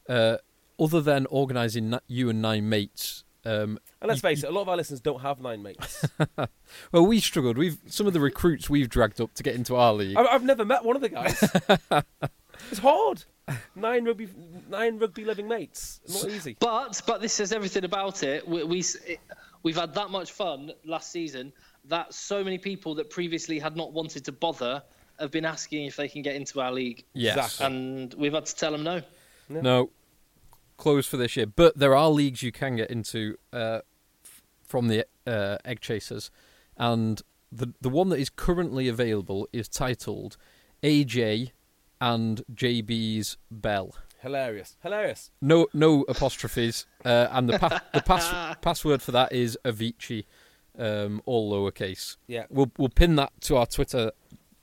[0.09, 0.37] uh,
[0.79, 4.53] other than organising n- you and nine mates, um, And let's You- face it, a
[4.53, 6.05] lot of our listeners don't have nine mates.
[6.93, 7.57] well, we struggled.
[7.57, 10.17] We've some of the recruits we've dragged up to get into our league.
[10.17, 11.41] I've, I've never met one of the guys.
[12.71, 13.25] it's hard.
[13.77, 14.29] Nine rugby,
[14.69, 16.01] nine rugby living mates.
[16.09, 16.57] Not easy.
[16.59, 18.47] But but this says everything about it.
[18.49, 19.21] We, we it,
[19.63, 21.53] we've had that much fun last season
[21.85, 24.83] that so many people that previously had not wanted to bother
[25.21, 27.37] have been asking if they can get into our league, Yes.
[27.37, 27.67] Exactly.
[27.67, 29.03] and we've had to tell them no.
[29.49, 29.91] No,
[30.77, 31.47] closed for this year.
[31.47, 33.81] But there are leagues you can get into uh,
[34.24, 36.31] f- from the uh, Egg Chasers,
[36.77, 37.22] and
[37.53, 40.37] the the one that is currently available is titled
[40.83, 41.53] AJ
[42.01, 43.95] and JB's Bell.
[44.20, 45.31] Hilarious, hilarious.
[45.41, 50.24] No no apostrophes, uh, and the pa- the pass- password for that is Avicii,
[50.79, 52.16] um, all lowercase.
[52.27, 52.47] Yeah.
[52.51, 54.11] We'll we'll pin that to our Twitter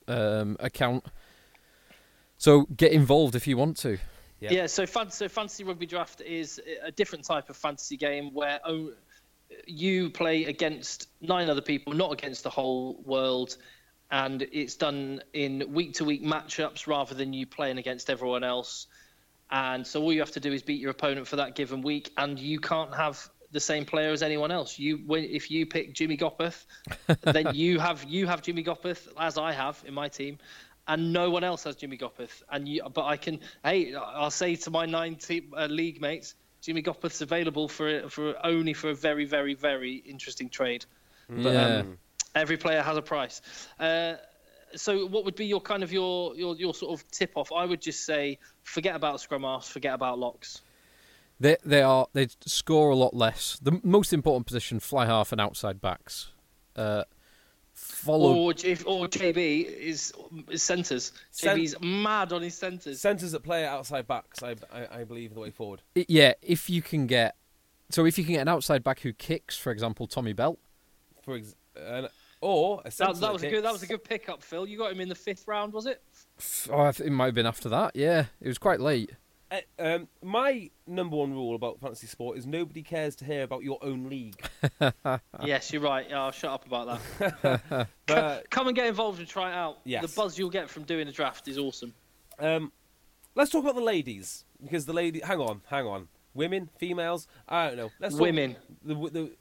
[0.08, 1.06] um, account.
[2.38, 4.00] So get involved if you want to.
[4.44, 4.52] Yeah.
[4.52, 8.60] Yeah, so, fan- so fantasy rugby draft is a different type of fantasy game where
[8.66, 8.92] o-
[9.66, 13.56] you play against nine other people, not against the whole world,
[14.12, 18.88] and it's done in week to week matchups rather than you playing against everyone else.
[19.50, 22.12] And so all you have to do is beat your opponent for that given week,
[22.18, 24.78] and you can't have the same player as anyone else.
[24.78, 26.66] You, if you pick Jimmy Gopperth,
[27.22, 30.38] then you have you have Jimmy Gopperth as I have in my team,
[30.88, 32.44] and no one else has Jimmy Gopperth.
[32.52, 36.36] And you, but I can, hey, I'll say to my nine team, uh, league mates,
[36.62, 40.86] Jimmy Gopperth's available for for only for a very very very interesting trade.
[41.30, 41.78] But, yeah.
[41.78, 41.98] um,
[42.36, 43.42] every player has a price.
[43.80, 44.16] Uh,
[44.76, 47.52] so what would be your kind of your your, your sort of tip off?
[47.52, 50.62] I would just say forget about scrum halves, forget about locks.
[51.40, 53.60] They they are they score a lot less.
[53.62, 56.32] The most important position, fly half and outside backs.
[56.76, 57.04] Uh,
[57.74, 60.14] followed Or if or JB is,
[60.50, 61.12] is centres.
[61.32, 63.02] Cent- JB's mad on his centres.
[63.02, 65.82] Centres that play outside backs, I, I, I believe, the way forward.
[65.98, 67.36] I- yeah, if you can get
[67.90, 70.58] so if you can get an outside back who kicks, for example, Tommy Bell.
[71.24, 72.08] For ex- uh,
[72.42, 74.68] or a That, centre that was a good that was a good pickup, Phil.
[74.68, 76.02] You got him in the fifth round, was it?
[76.70, 77.96] Oh, I think it might have been after that.
[77.96, 79.12] Yeah, it was quite late.
[79.54, 83.64] Uh, um, my number one rule about fantasy sport is nobody cares to hear about
[83.64, 84.42] your own league.
[85.44, 86.08] yes, you're right.
[86.12, 87.88] Oh, shut up about that.
[88.06, 89.78] But, Come and get involved and try it out.
[89.86, 90.02] Yes.
[90.02, 91.94] The buzz you'll get from doing a draft is awesome.
[92.40, 92.72] um,
[93.36, 95.20] let's talk about the ladies because the lady.
[95.20, 96.08] Hang on, hang on.
[96.34, 97.28] Women, females.
[97.48, 97.92] I don't know.
[98.00, 98.56] Let's talk- Women.
[98.84, 99.32] The, the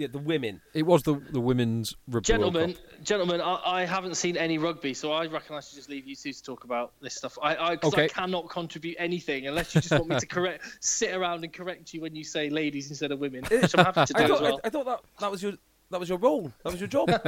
[0.00, 0.60] yeah, the women.
[0.74, 3.04] It was the the women's rugby World Gentlemen, Cup.
[3.04, 6.16] gentlemen, I, I haven't seen any rugby, so I reckon I should just leave you
[6.16, 7.38] two to talk about this stuff.
[7.42, 8.08] I, I, 'cause I Okay.
[8.08, 12.00] cannot contribute anything unless you just want me to correct, sit around and correct you
[12.00, 14.42] when you say ladies instead of women, which I'm happy to do I as thought,
[14.42, 14.60] well.
[14.64, 15.52] I, I thought that that was your
[15.90, 16.50] that was your role.
[16.64, 17.10] That was your job.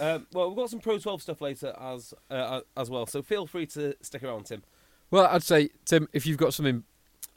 [0.00, 3.46] um, well, we've got some Pro 12 stuff later as uh, as well, so feel
[3.46, 4.62] free to stick around, Tim.
[5.10, 6.82] Well, I'd say Tim, if you've got something,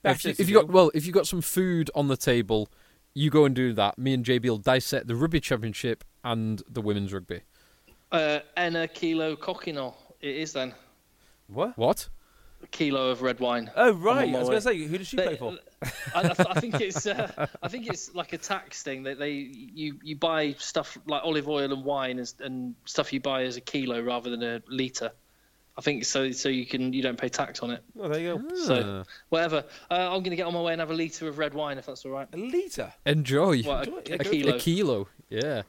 [0.03, 2.69] if, you, to if you got well, if you've got some food on the table,
[3.13, 3.97] you go and do that.
[3.97, 7.41] Me and JB will dissect the rugby championship and the women's rugby.
[8.11, 10.73] Uh, Enna Kilo Coquino, it is then.
[11.47, 11.77] What?
[11.77, 12.09] What?
[12.61, 13.71] A kilo of red wine.
[13.75, 15.53] Oh right, I was going to say, who does she play for?
[16.13, 19.17] I, I, th- I think it's uh, I think it's like a tax thing that
[19.17, 23.43] they you, you buy stuff like olive oil and wine and, and stuff you buy
[23.43, 25.11] as a kilo rather than a liter.
[25.79, 27.81] I think so so you can you don't pay tax on it.
[27.97, 28.55] Oh, there you go.
[28.65, 29.63] So whatever.
[29.89, 31.77] Uh, I'm going to get on my way and have a liter of red wine
[31.77, 32.27] if that's all right.
[32.33, 32.91] A litre.
[33.05, 33.61] Enjoy.
[33.63, 34.55] What, Enjoy a, a A- a kilo.
[34.55, 35.07] A kilo.
[35.29, 35.61] Yeah.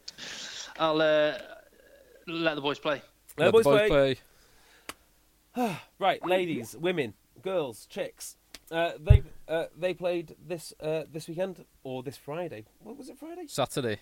[0.80, 1.34] I'll uh,
[2.26, 3.02] let the boys play.
[3.38, 4.18] Let Let boys the boys play.
[5.56, 5.76] play.
[6.00, 8.36] Right, ladies, women, girls, chicks.
[8.70, 12.64] Uh, they uh, they played this uh, this weekend or this Friday.
[12.80, 13.16] What was it?
[13.18, 13.44] Friday?
[13.46, 13.98] Saturday.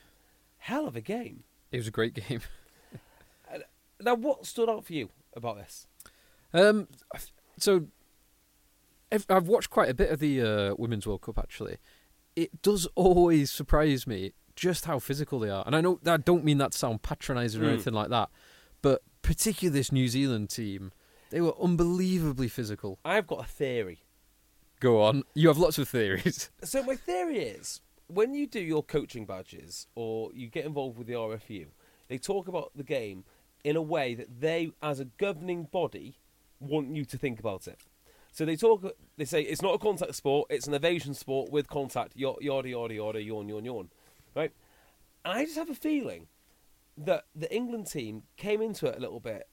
[0.58, 1.44] Hell of a game.
[1.70, 2.40] It was a great game.
[4.00, 5.86] Now, what stood out for you about this?
[6.54, 6.88] Um,
[7.58, 7.86] so
[9.12, 11.76] I've, I've watched quite a bit of the uh, Women's World Cup actually.
[12.36, 16.44] It does always surprise me just how physical they are, and I know I don't
[16.44, 17.72] mean that to sound patronising or Mm.
[17.74, 18.28] anything like that,
[18.82, 20.92] but particularly this New Zealand team,
[21.30, 22.98] they were unbelievably physical.
[23.04, 24.00] I've got a theory.
[24.80, 26.50] Go on, you have lots of theories.
[26.64, 31.06] So my theory is when you do your coaching badges or you get involved with
[31.08, 31.66] the RFU,
[32.08, 33.24] they talk about the game
[33.64, 36.18] in a way that they, as a governing body,
[36.60, 37.78] want you to think about it.
[38.32, 38.84] So they talk.
[39.16, 42.12] They say it's not a contact sport; it's an evasion sport with contact.
[42.14, 43.88] Yada yada yada yawn yawn yawn,
[44.34, 44.52] right?
[45.24, 46.28] And I just have a feeling
[46.96, 49.48] that the England team came into it a little bit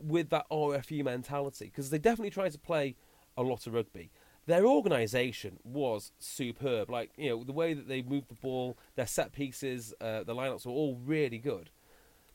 [0.00, 2.96] with that RFU mentality because they definitely tried to play
[3.36, 4.10] a lot of rugby.
[4.46, 6.88] Their organisation was superb.
[6.90, 10.34] Like you know the way that they moved the ball, their set pieces, uh, the
[10.34, 11.70] lineups were all really good.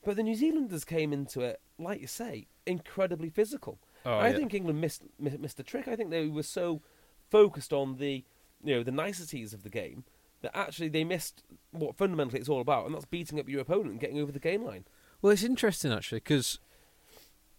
[0.04, 3.78] But the New Zealanders came into it, like you say, incredibly physical.
[4.04, 4.36] Oh, I yeah.
[4.36, 5.88] think England missed mi- missed the trick.
[5.88, 6.82] I think they were so
[7.30, 8.24] focused on the
[8.64, 10.04] you know the niceties of the game
[10.42, 13.90] that actually they missed what fundamentally it's all about, and that's beating up your opponent
[13.92, 14.84] and getting over the game line.
[15.20, 16.58] Well, it's interesting actually because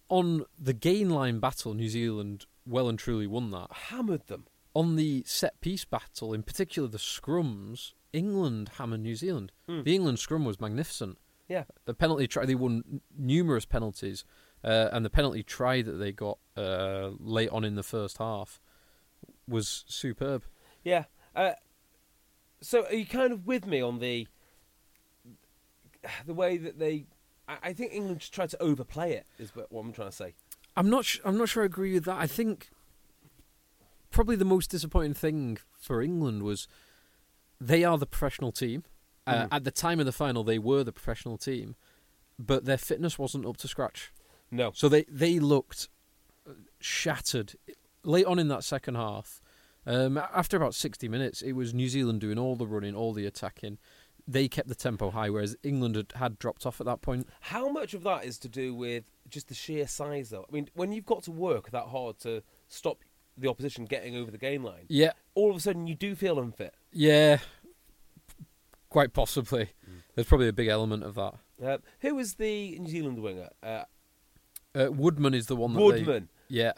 [0.10, 3.68] on the gain line battle, New Zealand well and truly won that.
[3.90, 4.46] Hammered them.
[4.76, 9.52] on the set piece battle, in particular the scrums, England hammered New Zealand.
[9.68, 9.84] Hmm.
[9.84, 11.18] The England scrum was magnificent.
[11.48, 11.64] Yeah.
[11.86, 14.24] The penalty try, they won numerous penalties,
[14.64, 18.60] uh, and the penalty try that they got uh, late on in the first half
[19.48, 20.44] was superb.
[20.84, 21.06] Yeah.
[21.36, 21.52] Uh,
[22.62, 24.28] so are you kind of with me on the
[26.26, 27.06] the way that they?
[27.48, 29.26] I I think England just tried to overplay it.
[29.40, 30.34] Is what what I'm trying to say.
[30.76, 31.06] I'm not.
[31.06, 32.20] Sh- I'm not sure I agree with that.
[32.20, 32.70] I think
[34.12, 36.68] probably the most disappointing thing for England was
[37.60, 38.84] they are the professional team.
[39.26, 39.48] Uh, Mhm.
[39.52, 41.76] At the time of the final, they were the professional team,
[42.38, 44.12] but their fitness wasn't up to scratch.
[44.54, 44.72] No.
[44.74, 45.90] So they they looked
[46.80, 47.56] shattered
[48.04, 49.42] late on in that second half,
[49.86, 53.26] um, after about 60 minutes, it was New Zealand doing all the running, all the
[53.26, 53.78] attacking.
[54.28, 57.28] They kept the tempo high, whereas England had, had dropped off at that point.
[57.42, 60.46] How much of that is to do with just the sheer size, though?
[60.48, 63.00] I mean, when you've got to work that hard to stop
[63.38, 66.40] the opposition getting over the game line, Yeah, all of a sudden you do feel
[66.40, 66.76] unfit.
[66.92, 67.40] yeah,
[68.90, 69.70] quite possibly.
[70.16, 71.34] There's probably a big element of that.
[71.64, 73.50] Uh, who was the New Zealand winger?
[73.62, 73.84] Uh,
[74.76, 76.30] Uh, Woodman is the one that they- Woodman.
[76.48, 76.74] yeah,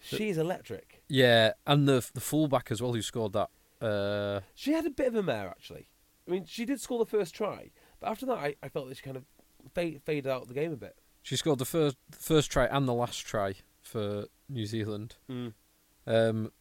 [0.00, 1.02] She's electric.
[1.08, 3.50] yeah, and the the fullback as well who scored that.
[3.80, 5.88] Uh, She had a bit of a mare, actually.
[6.26, 8.96] I mean, she did score the first try, but after that, I, I felt that
[8.96, 9.24] she kind of
[9.74, 10.96] fade, faded out of the game a bit.
[11.22, 15.16] she scored the first first try and the last try for New Zealand.
[16.06, 16.52] Um,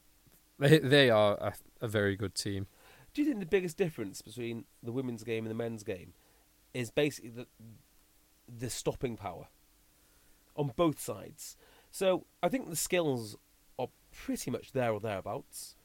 [0.60, 2.68] they they are a, a very good team.
[3.14, 6.14] Do you think the biggest difference between the women's game and the men's game
[6.74, 7.48] is basically the
[8.48, 9.48] the stopping power
[10.56, 11.58] on both sides?
[11.91, 13.38] So I think the skills
[13.78, 15.76] are pretty much there or thereabouts.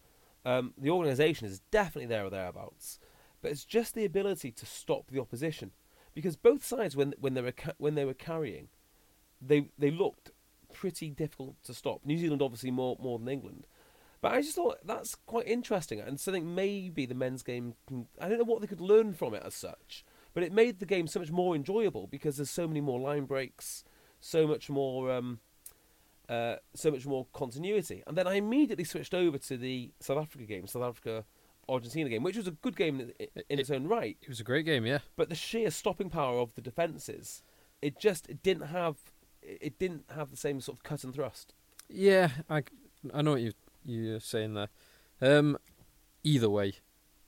[0.44, 2.98] Um, the organisation is definitely there or thereabouts,
[3.42, 5.72] but it's just the ability to stop the opposition
[6.14, 8.68] because both sides when when they were ca- when they were carrying,
[9.40, 10.30] they they looked
[10.72, 12.00] pretty difficult to stop.
[12.04, 13.66] New Zealand obviously more more than England.
[14.20, 17.74] But I just thought that's quite interesting, and something maybe the men's game.
[17.86, 20.04] Can, I don't know what they could learn from it as such,
[20.34, 23.26] but it made the game so much more enjoyable because there's so many more line
[23.26, 23.84] breaks,
[24.20, 25.40] so much more, um,
[26.28, 28.02] uh, so much more continuity.
[28.06, 31.24] And then I immediately switched over to the South Africa game, South Africa
[31.68, 34.16] Argentina game, which was a good game in, in, in its own right.
[34.22, 34.98] It was a great game, yeah.
[35.16, 37.42] But the sheer stopping power of the defences,
[37.82, 38.96] it just it didn't have,
[39.42, 41.54] it didn't have the same sort of cut and thrust.
[41.88, 42.62] Yeah, I,
[43.12, 43.52] I know what you
[43.84, 44.68] you're saying there.
[45.20, 45.58] Um,
[46.22, 46.74] either way,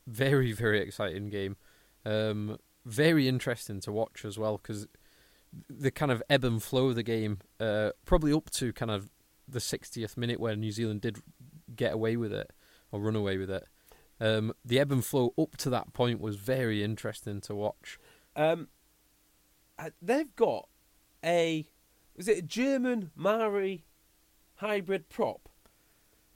[0.07, 1.57] very very exciting game.
[2.05, 4.87] Um, very interesting to watch as well because
[5.69, 9.11] the kind of ebb and flow of the game, uh, probably up to kind of
[9.49, 11.19] the 60th minute where New Zealand did
[11.75, 12.53] get away with it
[12.93, 13.67] or run away with it.
[14.21, 17.99] Um, the ebb and flow up to that point was very interesting to watch.
[18.37, 18.69] Um,
[19.79, 20.69] uh, they've got
[21.25, 21.67] a
[22.17, 23.85] was it a German Maori
[24.57, 25.49] hybrid prop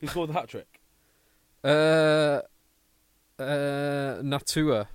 [0.00, 0.80] who scored the hat trick?
[1.62, 2.40] Uh,
[3.38, 4.86] uh, Natua,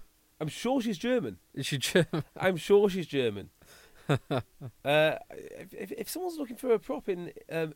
[0.41, 1.37] I'm sure she's German.
[1.53, 2.23] is she German?
[2.35, 3.49] I'm sure she's German.
[4.31, 7.73] uh, if, if, if someone's looking for a prop in um,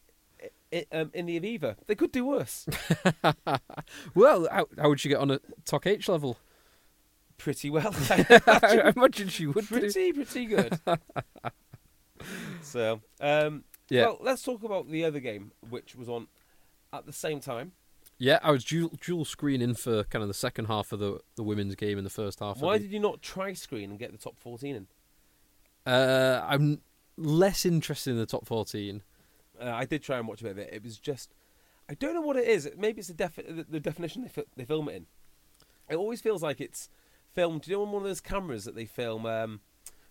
[0.73, 2.67] i um, in the Aviva, they could do worse.
[4.15, 6.37] Well, how, how would she get on a Talk H level?
[7.37, 7.93] Pretty well.
[8.09, 9.67] I imagine she would.
[9.67, 9.79] do.
[9.79, 10.79] pretty pretty good.
[12.61, 16.27] so um, Yeah, well, let's talk about the other game, which was on
[16.91, 17.73] at the same time.
[18.17, 18.39] yeah.
[18.43, 21.75] I was dual, dual screening for kind of the second half of the the women's
[21.75, 22.59] game and the first half.
[22.61, 24.87] Why of the, did you not try screen and get the top 14 in?
[25.85, 26.81] Uh, I'm
[27.17, 29.01] less interested in the top fourteen.
[29.61, 30.69] Uh, I did try and watch a bit of it.
[30.73, 31.33] It was just,
[31.89, 32.69] I don't know what it is.
[32.77, 35.05] Maybe it's the, defi- the, the definition they, fi- they film it in.
[35.89, 36.89] It always feels like it's
[37.33, 37.61] filmed.
[37.61, 39.59] Do you know on one of those cameras that they film um,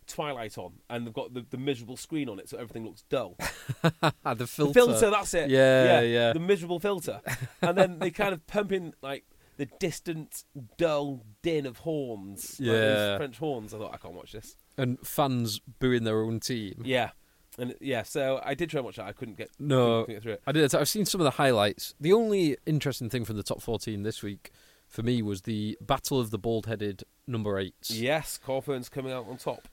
[0.06, 3.36] Twilight on, and they've got the, the miserable screen on it, so everything looks dull.
[3.82, 4.64] The filter.
[4.66, 5.50] The filter, that's it.
[5.50, 6.32] Yeah, yeah.
[6.32, 7.20] The miserable filter,
[7.60, 9.24] and then they kind of pump in like
[9.56, 10.44] the distant,
[10.78, 12.58] dull din of horns.
[12.60, 13.16] like Yeah.
[13.16, 13.74] French horns.
[13.74, 14.56] I thought I can't watch this.
[14.78, 16.82] And fans booing their own team.
[16.84, 17.10] Yeah,
[17.58, 18.02] and yeah.
[18.04, 19.06] So I did try and watch that.
[19.06, 20.02] I couldn't get No.
[20.04, 20.42] couldn't get through it.
[20.46, 20.74] I did.
[20.74, 21.94] I've seen some of the highlights.
[22.00, 24.50] The only interesting thing from the top 14 this week
[24.88, 27.90] for me was the battle of the bald-headed number eights.
[27.90, 29.68] Yes, Corfern's coming out on top.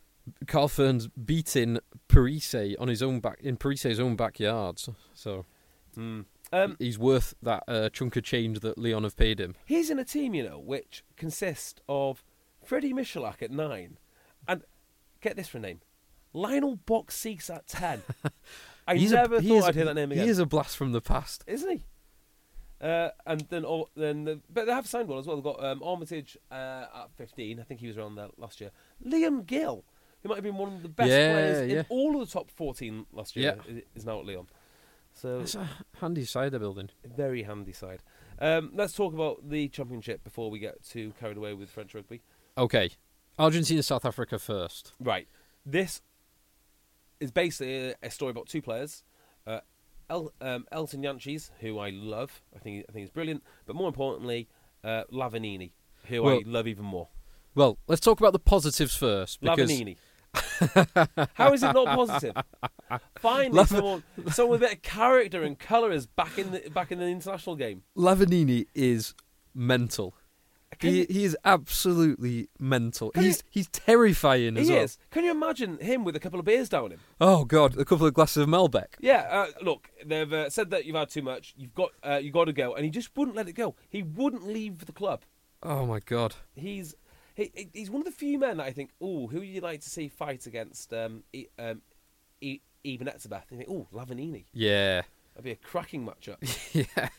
[0.48, 4.80] Carl Fearns beating Parisse on his own back in Parisse's own backyard.
[5.14, 5.46] So
[5.96, 6.22] Hmm.
[6.54, 9.56] Um, he's worth that uh, chunk of change that Lyon have paid him.
[9.66, 12.24] he's in a team, you know, which consists of
[12.64, 13.98] Freddie Michalak at nine,
[15.22, 15.82] get this for a name,
[16.34, 18.02] Lionel Beauxis at ten.
[18.88, 20.24] I He's a- never he thought I'd hear that name again.
[20.24, 21.44] He is a blast from the past.
[21.48, 21.84] isn't he?
[22.82, 25.36] Uh, and then, oh, then, the, but they have signed one as well.
[25.36, 27.60] They've got um, Armitage uh, at fifteen.
[27.60, 28.72] I think he was around there last year.
[29.06, 29.84] Liam Gill,
[30.24, 31.80] who might have been one of the best Yeah, players yeah.
[31.80, 33.74] in all of the top fourteen last year, Yeah.
[33.76, 34.48] is, is now at Lyon.
[35.14, 35.68] So It's a
[36.00, 36.90] handy side they're building.
[37.04, 38.02] very handy side.
[38.40, 42.22] Um, let's talk about the championship before we get too carried away with French rugby.
[42.58, 42.92] Okay,
[43.38, 44.94] Argentina, South Africa first.
[45.00, 45.28] Right.
[45.66, 46.02] This
[47.20, 49.04] is basically a, story about two players.
[49.46, 49.60] Uh,
[50.10, 52.42] El, um, Elton Jantjies, who I love.
[52.56, 53.44] I think I think he's brilliant.
[53.66, 54.48] But more importantly,
[54.84, 55.72] uh, Lavanini,
[56.06, 57.10] who Well- I love even more.
[57.56, 59.42] Well, let's talk about the positives first.
[59.42, 59.98] Because Lavanini.
[61.34, 62.36] How is it not positive?
[63.20, 66.70] Finally, Lav- someone, someone with a bit of character and colour is back in the
[66.70, 67.84] back in the international game.
[67.98, 69.16] Lavanini is
[69.56, 70.16] mental.
[70.80, 73.12] He he is absolutely mental.
[73.16, 74.84] He's you- he's terrifying as he well.
[74.84, 74.98] is.
[75.12, 77.00] Can you imagine him with a couple of beers down him?
[77.20, 78.86] Oh god, a couple of glasses of Malbec.
[79.00, 81.54] Yeah, uh, look, they've uh, said that you've had too much.
[81.58, 83.76] You've got, uh, you got to go, and he just wouldn't let it go.
[83.90, 85.24] He wouldn't leave the club.
[85.64, 86.36] Oh my god.
[86.56, 86.96] He's
[87.34, 89.62] he, he- he's one of the few men that I think, oh, who would you
[89.62, 91.82] like to see fight against um, e, um,
[92.42, 93.44] e, Eben Etzebeth?
[93.52, 94.46] You think, oh, Lavanini.
[94.54, 95.02] Yeah.
[95.34, 96.38] That'd be a cracking matchup.
[96.74, 97.10] yeah.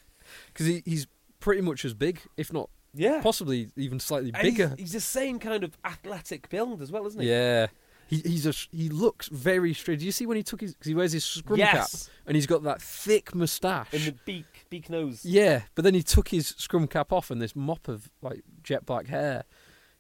[0.49, 1.07] Because he, he's
[1.41, 4.75] pretty much as big, if not Yeah, possibly even slightly And he's- bigger.
[4.79, 7.29] He's, the same kind of athletic build as well, isn't he?
[7.29, 7.69] Yeah.
[8.09, 10.01] He, he's a, he looks very straight.
[10.01, 10.75] Do you see when he took his?
[10.75, 12.11] Because he wears his scrum cap, Yes.
[12.27, 13.95] and he's got that thick moustache.
[13.95, 15.25] In the beak, beak nose.
[15.25, 18.85] Yeah, but then he took his scrum cap off and this mop of like jet
[18.85, 19.45] black hair.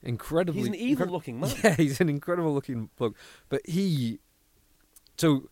[0.03, 1.53] Incredibly, He's an evil incred- looking man.
[1.62, 3.14] Yeah, he's an incredible looking bloke.
[3.49, 4.18] But he,
[5.16, 5.49] so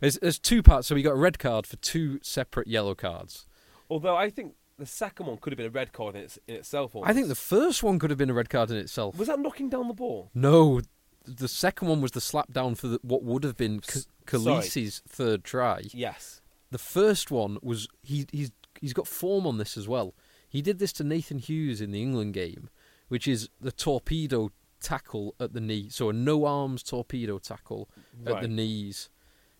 [0.00, 0.88] there's, there's two parts.
[0.88, 3.46] So he got a red card for two separate yellow cards.
[3.88, 6.56] Although I think the second one could have been a red card in, its, in
[6.56, 6.96] itself.
[7.02, 9.16] I think the first one could have been a red card in itself.
[9.16, 10.30] was that knocking down the ball.
[10.34, 10.80] No,
[11.24, 14.00] the second one was the slap down for the, what would have been K-.
[14.26, 15.82] Kolisi's third try.
[15.92, 16.40] Yes.
[16.70, 18.50] The first one was he he's
[18.80, 20.14] he's got form on this as well.
[20.48, 22.70] He did this to Nathan Hughes in the England game,
[23.08, 24.50] which is the torpedo
[24.80, 25.88] tackle at the knee.
[25.90, 27.88] So a no arms torpedo tackle
[28.26, 28.42] at Right.
[28.42, 29.10] the knees.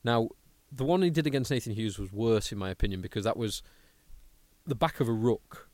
[0.03, 0.31] Now,
[0.73, 3.63] the one he did against Nathan Hughes was worse in my opinion because that was
[4.71, 5.69] the back of a ruck,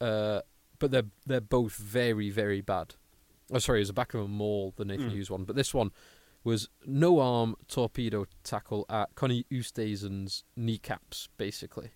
[0.00, 0.40] Uh,
[0.80, 2.94] but they're they're both very very bad.
[3.52, 5.12] Oh, sorry, it was the back of a maul, the Nathan Mm.
[5.12, 5.44] Hughes one.
[5.44, 5.90] But this one
[6.44, 11.90] was no arm torpedo tackle at Coenie Oosthuizen's kneecaps, basically.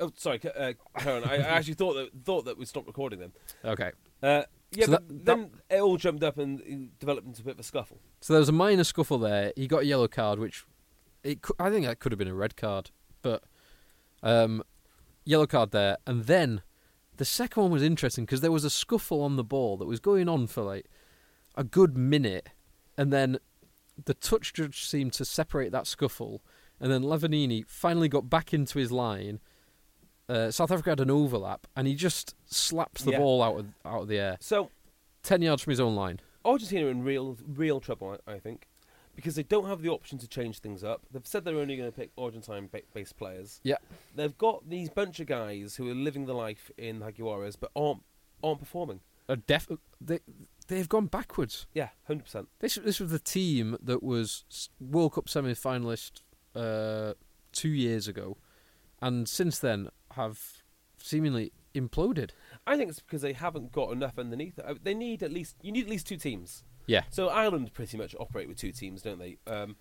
[0.00, 1.24] Oh, sorry, uh, Karen.
[1.24, 3.32] I, I actually thought that thought that we stopped recording then.
[3.64, 3.90] Okay.
[4.22, 7.54] Uh, yeah, So but that- then it all jumped up and developed into a bit
[7.54, 7.98] of a scuffle.
[8.20, 9.52] So there was a minor scuffle there.
[9.56, 10.64] He got a yellow card, which
[11.22, 13.42] it I think that could have been a red card, but
[14.22, 14.62] um,
[15.30, 15.96] yellow card there.
[16.06, 16.62] And then
[17.16, 20.00] the second one was interesting because there was a scuffle on the ball that was
[20.00, 20.86] going on for like
[21.56, 22.48] a good minute,
[22.96, 23.38] and then
[24.04, 26.42] the touch judge seemed to separate that scuffle,
[26.80, 29.40] and then Lavanini finally got back into his line.
[30.28, 33.18] Uh, South Africa had an overlap, and he just slaps the Yeah.
[33.18, 34.70] ball out of out of the air, So
[35.22, 36.20] ten yards from his own line.
[36.44, 38.66] Argentina in real real trouble, I, I think,
[39.20, 41.02] because they don't have the option to change things up.
[41.12, 43.60] They've said they're only going to pick Argentine-based players.
[43.62, 43.76] Yeah.
[44.16, 48.02] They've got these bunch of guys who are living the life in Jaguares, but aren't
[48.42, 49.00] aren't performing.
[49.28, 49.68] A def-
[50.00, 50.20] they
[50.68, 51.66] they've gone backwards.
[51.74, 52.48] Yeah, hundred percent.
[52.60, 56.22] This this was the team that was World Cup semi finalist
[56.56, 57.12] uh,
[57.52, 58.38] two years ago,
[59.02, 60.62] and since then have
[60.96, 62.30] seemingly imploded.
[62.66, 64.58] I think it's because they haven't got enough underneath.
[64.58, 66.64] Uh, They need at least you need at least two teams.
[66.86, 69.38] Yeah, So Ireland pretty much operate with two teams, don't they?
[69.46, 69.76] Um,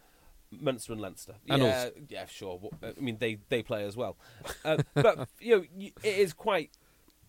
[0.52, 1.36] Munster and Leinster.
[1.50, 2.60] And yeah, yeah, sure.
[2.84, 4.18] I mean, they they play as well,
[4.66, 5.64] uh, but you know,
[6.04, 6.72] it is quite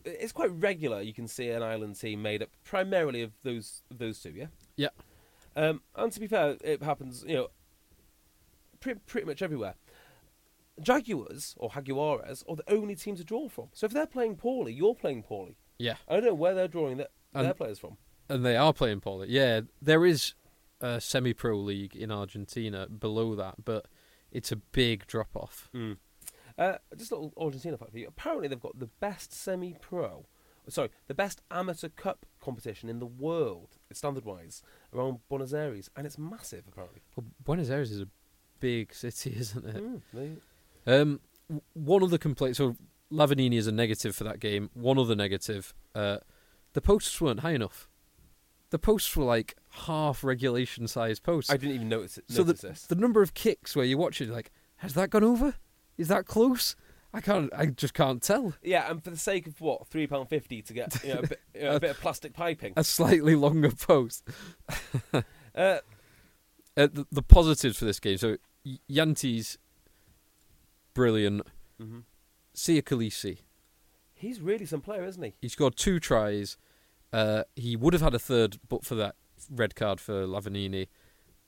[0.04, 1.00] it's quite regular.
[1.02, 4.30] You can see an Ireland team made up primarily of those those two.
[4.34, 4.46] Yeah.
[4.76, 4.88] yeah,
[5.56, 7.24] Um, and to be fair, it happens.
[7.26, 7.48] You know,
[8.80, 9.74] pretty pretty much everywhere.
[10.80, 13.68] Jaguars or Jaguares are the only team to draw from.
[13.72, 15.56] So if they're playing poorly, you're playing poorly.
[15.78, 17.98] yeah, I don't know where they're drawing their, their players from.
[18.30, 19.28] And they are playing poorly.
[19.30, 20.34] Yeah, there is
[20.80, 23.86] a semi pro league in Argentina below that, but
[24.32, 25.68] it's a big drop off.
[26.58, 28.06] Uh, just a little Argentina fact for you.
[28.08, 30.26] Apparently, they've got the best semi-pro,
[30.68, 34.62] sorry, the best amateur cup competition in the world, standard-wise,
[34.94, 36.64] around Buenos Aires, and it's massive.
[36.68, 38.08] Apparently, Well, Buenos Aires is a
[38.58, 39.76] big city, isn't it?
[39.76, 41.20] Mm, they- Um,
[41.72, 42.56] one other complaint.
[42.56, 42.76] So
[43.10, 44.68] Lavanini is a negative for that game.
[44.74, 45.72] One other negative.
[45.94, 46.18] Uh,
[46.74, 47.88] the posts weren't high enough.
[48.70, 51.50] The posts were like half regulation size posts.
[51.50, 52.86] I didn't even notice, it, so the, this.
[52.86, 55.54] the number of kicks where you watch it, like, has that gone over?
[55.98, 56.76] Is that close?
[57.12, 57.52] I can't.
[57.52, 58.54] I just can't tell.
[58.62, 61.26] yeah, and for the sake of what three pound fifty to get you know, a,
[61.26, 62.72] bit, you know, a bit of plastic piping.
[62.76, 64.22] A slightly longer post.
[65.52, 65.78] Uh,
[66.76, 68.16] Uh, the, the positives for this game.
[68.16, 68.36] So
[68.88, 69.58] Yanti's
[70.94, 71.42] brilliant.
[71.82, 72.04] mhm.
[72.54, 73.38] Siya Kolisi.
[74.14, 75.34] He's really some player, isn't he?
[75.42, 76.56] He scored two tries.
[77.12, 79.16] Uh, he would have had a third, but for that
[79.50, 80.88] red card for Lavanini.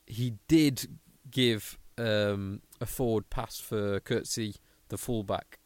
[0.05, 0.99] He did
[1.29, 4.55] give um, a forward pass for Coetzee,
[4.89, 5.59] the fullback.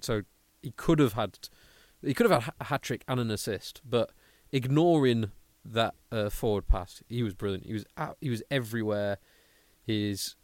[0.00, 0.22] So
[0.62, 1.38] he could have had,
[2.02, 3.80] he could have had a hat trick and an assist.
[3.88, 4.10] But
[4.50, 5.30] ignoring
[5.64, 7.66] that uh, forward pass, he was brilliant.
[7.66, 9.18] He was out, he was everywhere.
[9.82, 10.36] His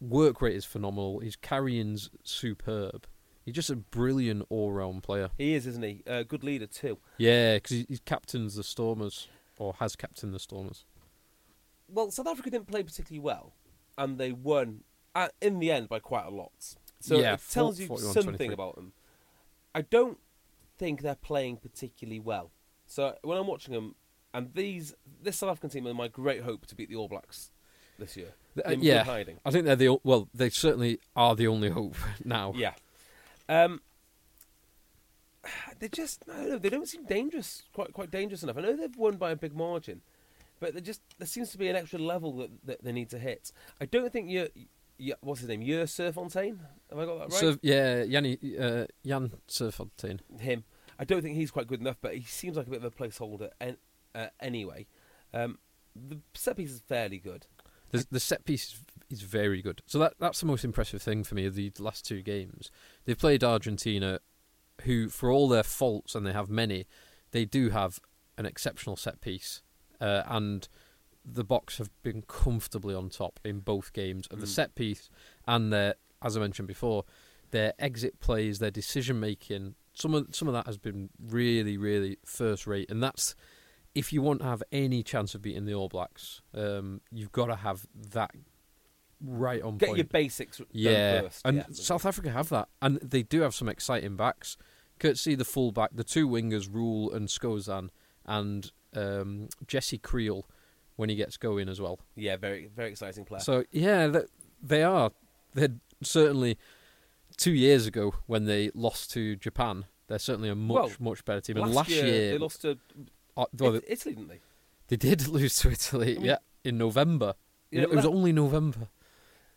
[0.00, 1.20] work rate is phenomenal.
[1.20, 3.06] His carrying's superb.
[3.44, 5.30] He's just a brilliant all-round player.
[5.36, 6.02] He is, isn't he?
[6.06, 6.98] A good leader too.
[7.18, 9.28] Yeah, because he, he captains the Stormers,
[9.58, 10.84] or has captained the Stormers.
[11.88, 13.52] Well, South Africa didn't play particularly well,
[13.98, 14.80] and they won
[15.14, 16.52] uh, in the end by quite a lot.
[17.00, 18.92] So Yeah, it tells you something about them.
[19.74, 20.18] I don't
[20.78, 22.50] think they're playing particularly well.
[22.86, 23.94] So when I'm watching them,
[24.32, 27.50] and these this South African team are my great hope to beat the All Blacks
[27.98, 28.34] this year.
[28.64, 29.38] Uh, yeah, hiding.
[29.44, 30.28] I think they're the well.
[30.32, 32.52] They certainly are the only hope now.
[32.56, 32.72] Yeah.
[33.48, 33.80] Um,
[35.78, 36.58] they just I don't know.
[36.58, 37.62] They don't seem dangerous.
[37.72, 38.56] Quite quite dangerous enough.
[38.58, 40.02] I know they've won by a big margin,
[40.60, 43.18] but they just there seems to be an extra level that, that they need to
[43.18, 43.52] hit.
[43.80, 44.48] I don't think you.
[45.20, 45.62] What's his name?
[45.62, 46.58] Yer Serfontein?
[46.88, 47.32] Have I got that right?
[47.32, 50.20] So yeah, Yanni, uh, Jan Serfontein.
[50.38, 50.64] him.
[50.98, 52.90] I don't think he's quite good enough, but he seems like a bit of a
[52.90, 53.76] placeholder en-
[54.14, 54.86] uh, anyway.
[55.32, 55.58] Um,
[55.96, 57.46] the set piece is fairly good.
[57.90, 58.80] The, the set piece is,
[59.10, 59.82] is very good.
[59.86, 62.70] So that that's the most impressive thing for me of the last two games.
[63.04, 64.20] They've played Argentina,
[64.82, 66.86] who, for all their faults, and they have many,
[67.32, 68.00] they do have
[68.36, 69.62] an exceptional set piece,
[70.00, 70.68] uh, and
[71.24, 74.50] the Boks have been comfortably on top in both games of the Mm.
[74.54, 75.08] set piece
[75.46, 77.04] and their, as I mentioned before,
[77.50, 79.74] their exit plays, their decision making.
[79.94, 83.34] Some of some of that has been really, really first rate, and that's
[83.94, 87.46] if you want to have any chance of beating the All Blacks, um, you've got
[87.46, 88.32] to have that
[89.24, 89.98] right on Get point.
[89.98, 91.42] your basics done yeah, first.
[91.44, 91.64] and yeah.
[91.72, 94.56] South Africa have that, and they do have some exciting backs.
[95.00, 97.88] Coetzee the fullback, the two wingers, Rhule and Skosan,
[98.26, 100.44] and um, Jesse Kriel
[100.96, 101.98] when he gets going as well.
[102.14, 103.40] yeah, very very exciting player.
[103.40, 104.20] So yeah,
[104.62, 105.10] they are.
[105.54, 106.58] They're certainly
[107.36, 109.86] two years ago when they lost to Japan.
[110.06, 111.56] They're certainly a much Well, much better team.
[111.56, 112.78] last, and last year, year, they lost to
[113.36, 114.40] uh, well, Italy, didn't they?
[114.88, 116.12] they did lose to Italy.
[116.12, 117.34] I mean- yeah, in November.
[117.70, 118.88] Yeah, it was that- only November.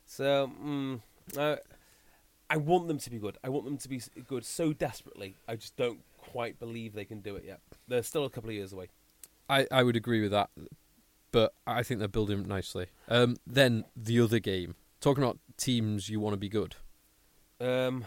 [0.07, 1.01] So, mm,
[1.37, 1.57] uh,
[2.49, 3.37] I want them to be good.
[3.43, 5.35] I want them to be good so desperately.
[5.47, 7.59] I just don't quite believe they can do it yet.
[7.87, 8.87] They're still a couple of years away.
[9.49, 10.49] I, I would agree with that,
[11.31, 12.87] but I think they're building nicely.
[13.09, 16.75] Um, then the other game, talking about teams you want to be good.
[17.59, 18.05] Um,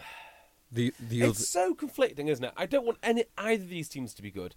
[0.71, 2.53] The the other, it's so conflicting, isn't it?
[2.57, 4.55] I don't want any either of these teams to be good,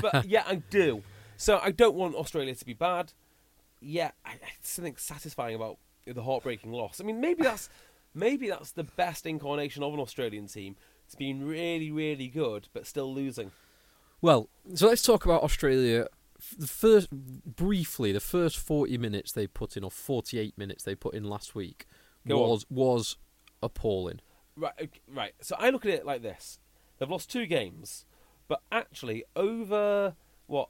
[0.00, 1.02] but yeah, I do.
[1.36, 3.12] So I don't want Australia to be bad.
[3.80, 7.00] Yeah, I, I something satisfying about the heartbreaking loss.
[7.00, 7.68] I mean, maybe that's
[8.14, 10.76] maybe that's the best incarnation of an Australian team.
[11.06, 13.50] It's been really, really good, but still losing.
[14.22, 16.06] well, so let's talk about Australia.
[16.58, 21.14] The first, briefly, the first forty minutes they put in, or forty-eight minutes they put
[21.14, 21.86] in last week,
[22.26, 22.50] Go on.
[22.50, 23.16] was was
[23.62, 24.20] appalling.
[24.56, 25.32] Right, right.
[25.40, 26.58] So I look at it like this:
[26.98, 28.04] they've lost two games,
[28.48, 30.14] but actually over
[30.46, 30.68] what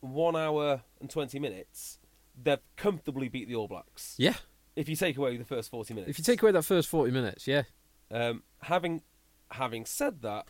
[0.00, 1.98] one hour and twenty minutes,
[2.40, 4.14] they've comfortably beat the All Blacks.
[4.18, 4.34] Yeah,
[4.76, 7.12] If you take away the first forty minutes, if you take away that first forty
[7.12, 7.62] minutes, yeah,
[8.10, 9.02] um, having
[9.52, 10.46] having said that,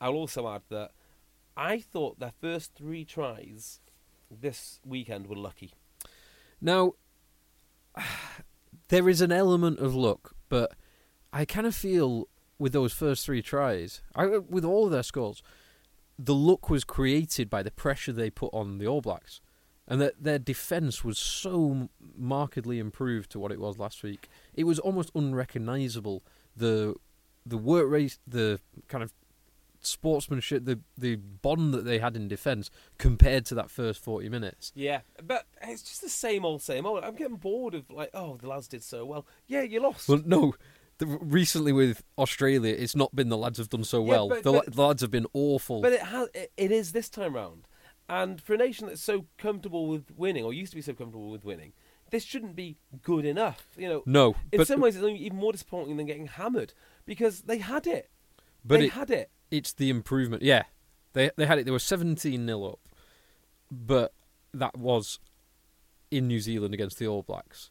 [0.00, 0.92] I'll also add that
[1.56, 3.80] I thought their first three tries
[4.30, 5.72] this weekend were lucky.
[6.60, 6.94] Now,
[8.88, 10.72] there is an element of luck, but
[11.32, 15.42] I kind of feel with those first three tries, I, with all of their scores,
[16.18, 19.40] the luck was created by the pressure they put on the All Blacks,
[19.88, 24.28] and that their defence was so markedly improved to what it was last week.
[24.54, 26.22] It was almost unrecognisable
[26.56, 26.94] the
[27.44, 29.12] the work rate, the kind of
[29.80, 34.72] sportsmanship, the the bond that they had in defence compared to that first forty minutes.
[34.74, 37.02] Yeah, but it's just the same old, same old.
[37.04, 39.26] I'm getting bored of like, oh, the lads did so well.
[39.46, 40.08] Yeah, you lost.
[40.08, 40.54] Well, no.
[40.98, 44.28] The, recently with Australia, it's not been the lads have done so Yeah, well.
[44.28, 45.80] but- the, but- the lads have been awful.
[45.80, 46.28] But it has.
[46.34, 47.66] It, it is this time round,
[48.12, 51.30] and for a nation that's so comfortable with winning, or used to be so comfortable
[51.30, 51.72] with winning,
[52.10, 53.66] this shouldn't be good enough.
[53.78, 54.02] You know.
[54.04, 56.74] no, In some ways, it's even more disappointing than getting hammered
[57.06, 58.10] because they had it.
[58.62, 59.30] but they it, had it.
[59.50, 60.42] it's the improvement.
[60.42, 60.64] Yeah,
[61.14, 61.64] they they had it.
[61.64, 62.80] They were seventeen 0 up,
[63.70, 64.12] but
[64.52, 65.18] that was
[66.10, 67.70] in New Zealand against the All Blacks,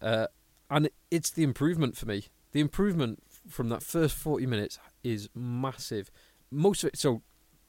[0.00, 0.28] uh,
[0.70, 2.24] and it's the improvement for me.
[2.52, 6.10] The improvement from that first forty minutes is massive.
[6.50, 6.96] Most of it.
[6.96, 7.20] So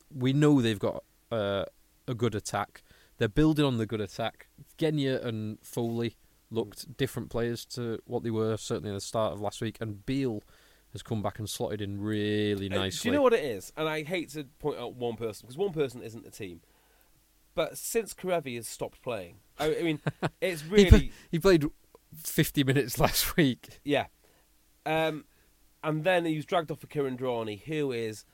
[0.09, 1.65] we know they've got uh,
[2.07, 2.83] a good attack.
[3.17, 4.47] They're building on the good attack.
[4.77, 6.17] Genia and Foley
[6.51, 10.05] looked different players to what they were certainly at the start of last week, and
[10.05, 10.43] Beale
[10.91, 13.09] has come back and slotted in really Uh, nicely.
[13.09, 13.73] Do you know what it is?
[13.75, 16.61] And I hate to point out one person because one person isn't a team.
[17.53, 20.01] But since Kerevi has stopped playing, I, I mean,
[20.41, 21.65] it's He, really he played
[22.17, 23.79] 50 minutes last week.
[23.83, 24.07] Yeah.
[24.85, 25.25] Um,
[25.83, 28.25] and then he was dragged off for Kuridrani, who is,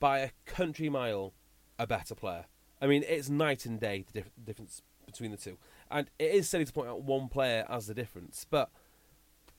[0.00, 1.34] by a country mile,
[1.78, 2.46] a better player.
[2.80, 5.56] I mean, it's night and day, the dif- difference between the two.
[5.90, 8.70] And it is silly to point out one player as the difference, but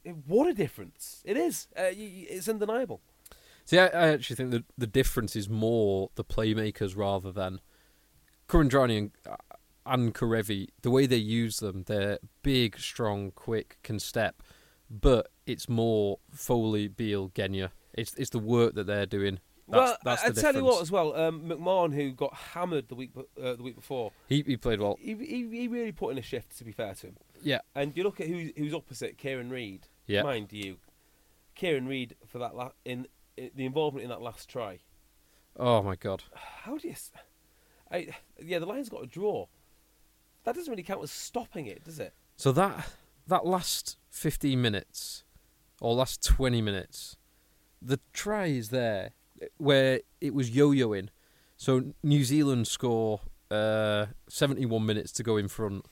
[0.03, 1.21] it, what a difference.
[1.25, 1.67] It is.
[1.75, 3.01] Uh, y- y- it's undeniable.
[3.65, 7.61] See, I, I actually think that the difference is more the playmakers rather than
[8.47, 9.35] Kuridrani and, uh,
[9.85, 10.69] and Kerevi.
[10.81, 14.43] The way they use them, they're big, strong, quick, can step,
[14.89, 17.71] but it's more Foley, Beale, Genia.
[17.93, 20.81] It's it's the work that they're doing That's, well, that's I, I tell you what,
[20.81, 23.11] as well, um, McMahon, who got hammered the week
[23.41, 24.97] uh, the week before, He he played well.
[24.99, 26.57] he, he he really put in a shift.
[26.59, 29.87] To be fair to him, Yeah, and you look at who who's opposite Kieran Read.
[30.07, 30.21] Yeah.
[30.21, 30.77] mind you,
[31.55, 33.07] Kieran Read for that la- in,
[33.37, 34.79] in the involvement in that last try.
[35.57, 36.21] Oh my god.
[36.35, 36.93] How do you?
[36.93, 37.11] s-
[37.91, 38.09] I,
[38.39, 39.47] yeah, the Lions got a draw.
[40.43, 42.13] That doesn't really count as stopping it, does it?
[42.37, 42.87] So that
[43.25, 45.23] that last 15 minutes
[45.81, 47.17] or last 20 minutes,
[47.81, 49.13] the try is there
[49.57, 51.09] where it was yo-yoing.
[51.57, 53.21] So New Zealand score
[53.51, 55.85] uh, 71 minutes to go in front.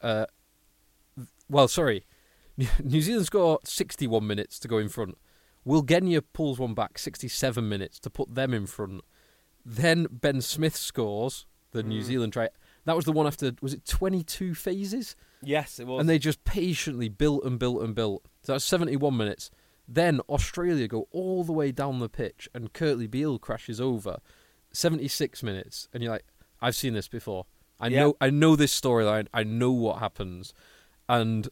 [0.00, 0.26] Uh,
[1.48, 2.06] well, sorry,
[2.82, 5.16] New Zealand score 61 minutes to go in front.
[5.64, 9.02] Will Genia pulls one back 67 minutes to put them in front.
[9.64, 12.48] Then Ben Smith scores the New Zealand try.
[12.84, 15.14] That was the one after was it 22 phases?
[15.40, 16.00] Yes, it was.
[16.00, 18.24] and they just patiently built and built and built.
[18.42, 19.50] So that's 71 minutes.
[19.88, 24.18] Then Australia go all the way down the pitch, and Kurtley Beale crashes over.
[24.72, 26.24] 76 minutes, and you're like,
[26.60, 27.46] I've seen this before.
[27.80, 28.00] I Yeah.
[28.04, 29.26] know, I know this storyline.
[29.34, 30.54] I know what happens.
[31.08, 31.48] And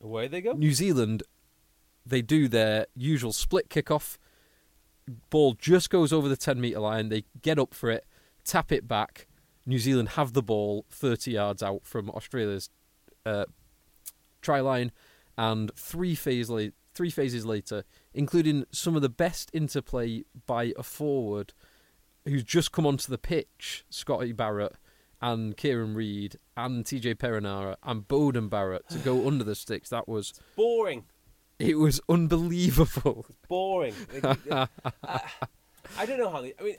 [0.00, 0.52] away they go.
[0.52, 1.22] New Zealand,
[2.04, 4.16] they do their usual split kickoff.
[5.28, 7.08] Ball just goes over the 10 metre line.
[7.08, 8.06] They get up for it,
[8.44, 9.26] tap it back.
[9.66, 12.70] New Zealand have the ball 30 yards out from Australia's
[13.26, 13.44] uh,
[14.40, 14.90] try line,
[15.36, 17.84] and three phases, la- three phases later,
[18.14, 21.52] including some of the best interplay by a forward
[22.26, 24.74] who's just come onto the pitch, Scotty Barrett
[25.22, 29.90] and Kieran Read and TJ Perenara and Beauden Barrett to go under the sticks.
[29.90, 31.04] That was Boring.
[31.58, 33.26] it was unbelievable.
[33.48, 33.94] Boring.
[34.24, 34.68] I,
[35.98, 36.54] I don't know how they.
[36.58, 36.76] I mean,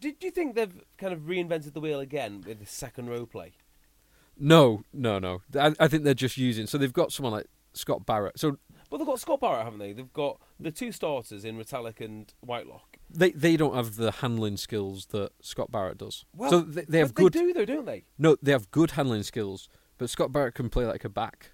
[0.00, 3.52] did you think they've kind of reinvented the wheel again with the second row play?
[4.38, 5.42] No, no, no.
[5.58, 6.66] I, I think they're just using.
[6.66, 8.38] So they've got someone like Scott Barrett.
[8.38, 8.58] So
[8.90, 9.92] Well, they've got Scott Barrett, haven't they?
[9.92, 12.98] They've got the two starters in Retallick and Whitelock.
[13.10, 16.24] they they don't have the handling skills that Scott Barrett does.
[16.34, 17.32] Well, so they, they have good.
[17.32, 18.04] They do, though, don't they?
[18.18, 19.68] No, they have good handling skills,
[19.98, 21.52] but Scott Barrett can play like a back.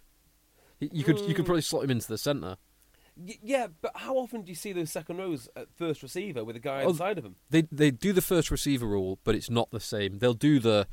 [0.80, 1.47] You could you could Mm.
[1.47, 2.57] probably slot him into the centre.
[3.16, 6.57] Y- yeah, but how often do you see those second rows at first receiver with
[6.57, 7.37] a guy Oh, inside of them?
[7.51, 10.18] They they do the first receiver rule, but it's not the same.
[10.18, 10.89] They'll do the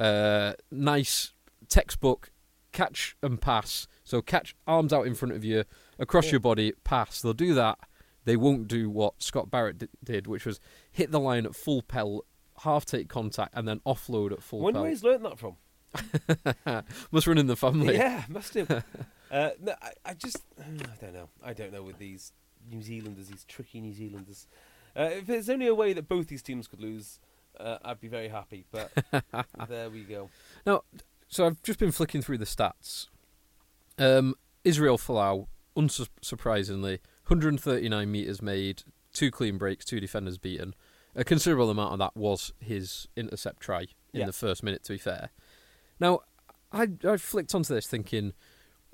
[0.00, 1.32] uh, nice
[1.68, 2.30] textbook
[2.72, 3.86] catch and pass.
[4.12, 5.64] So catch arms out in front of you,
[5.98, 6.32] across Yeah.
[6.32, 7.22] your body, pass.
[7.22, 7.78] They'll do that.
[8.26, 10.60] They won't do what Scott Barrett d- did, which was
[10.90, 12.26] hit the line at full pelt,
[12.58, 14.88] half take contact, and then offload at full Wonder pelt.
[14.90, 15.56] he's learnt that from.
[17.10, 17.94] Must run in the family.
[17.94, 18.70] Yeah, must have.
[19.30, 20.64] uh, no, I, I just, I
[21.00, 21.30] don't know.
[21.42, 22.32] I don't know with these
[22.70, 24.46] New Zealanders, these tricky New Zealanders.
[24.94, 27.18] Uh, if there's only a way that both these teams could lose,
[27.58, 28.66] uh, I'd be very happy.
[28.70, 28.92] But
[29.70, 30.28] there we go.
[30.66, 30.82] Now,
[31.28, 33.08] so I've just been flicking through the stats.
[34.02, 34.34] Um,
[34.64, 35.46] Israel Folau,
[35.76, 38.82] unsurprisingly, 139 metres made,
[39.12, 40.74] two clean breaks, two defenders beaten.
[41.14, 43.82] A considerable amount of that was his intercept try
[44.12, 44.26] in Yeah.
[44.26, 45.30] the first minute, to be fair.
[46.00, 46.20] Now,
[46.72, 48.32] I, I flicked onto this thinking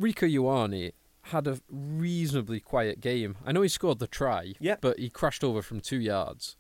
[0.01, 0.93] Rieko Ioane
[1.23, 3.37] had a reasonably quiet game.
[3.45, 4.77] I know he scored the try, Yeah.
[4.81, 6.57] but he crashed over from two yards.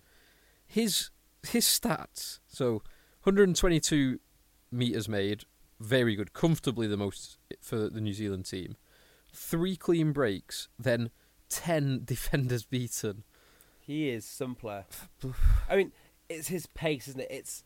[0.66, 1.10] His
[1.48, 2.82] his stats, so
[3.22, 4.18] 122
[4.72, 5.44] meters made,
[5.80, 8.76] very good, comfortably the most for the New Zealand team.
[9.32, 11.10] Three clean breaks, then
[11.48, 13.24] 10 defenders beaten.
[13.80, 14.84] He is some player.
[15.68, 15.92] I mean,
[16.28, 17.28] it's his pace, isn't it?
[17.30, 17.64] It's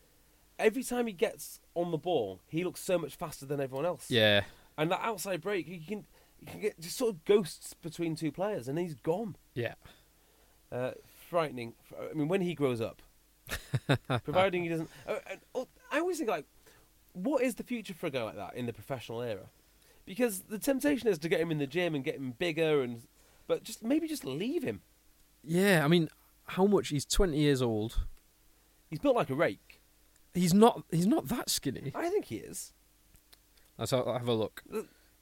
[0.57, 4.09] every time he gets on the ball, he looks so much faster than everyone else.
[4.09, 4.43] Yeah,
[4.77, 6.05] And that outside break, you can
[6.39, 9.35] you can get just sort of ghosts between two players, and he's gone.
[9.53, 9.73] yeah.
[10.71, 10.91] Uh,
[11.29, 11.73] frightening.
[12.11, 13.01] I mean, when he grows up,
[14.23, 14.89] providing he doesn't.
[15.07, 15.15] Uh,
[15.53, 16.45] oh, I always think like,
[17.13, 19.49] what is the future for a guy like that in the professional era?
[20.05, 23.03] Because the temptation is to get him in the gym and get him bigger, and
[23.47, 24.81] but just maybe just leave him.
[25.43, 26.09] Yeah, I mean,
[26.45, 26.89] how much?
[26.89, 28.05] He's 20 years old.
[28.89, 29.81] He's built like a rake.
[30.33, 30.83] He's not.
[30.91, 31.91] He's not that skinny.
[31.95, 32.73] I think he is.
[33.77, 34.63] Let's have have a look.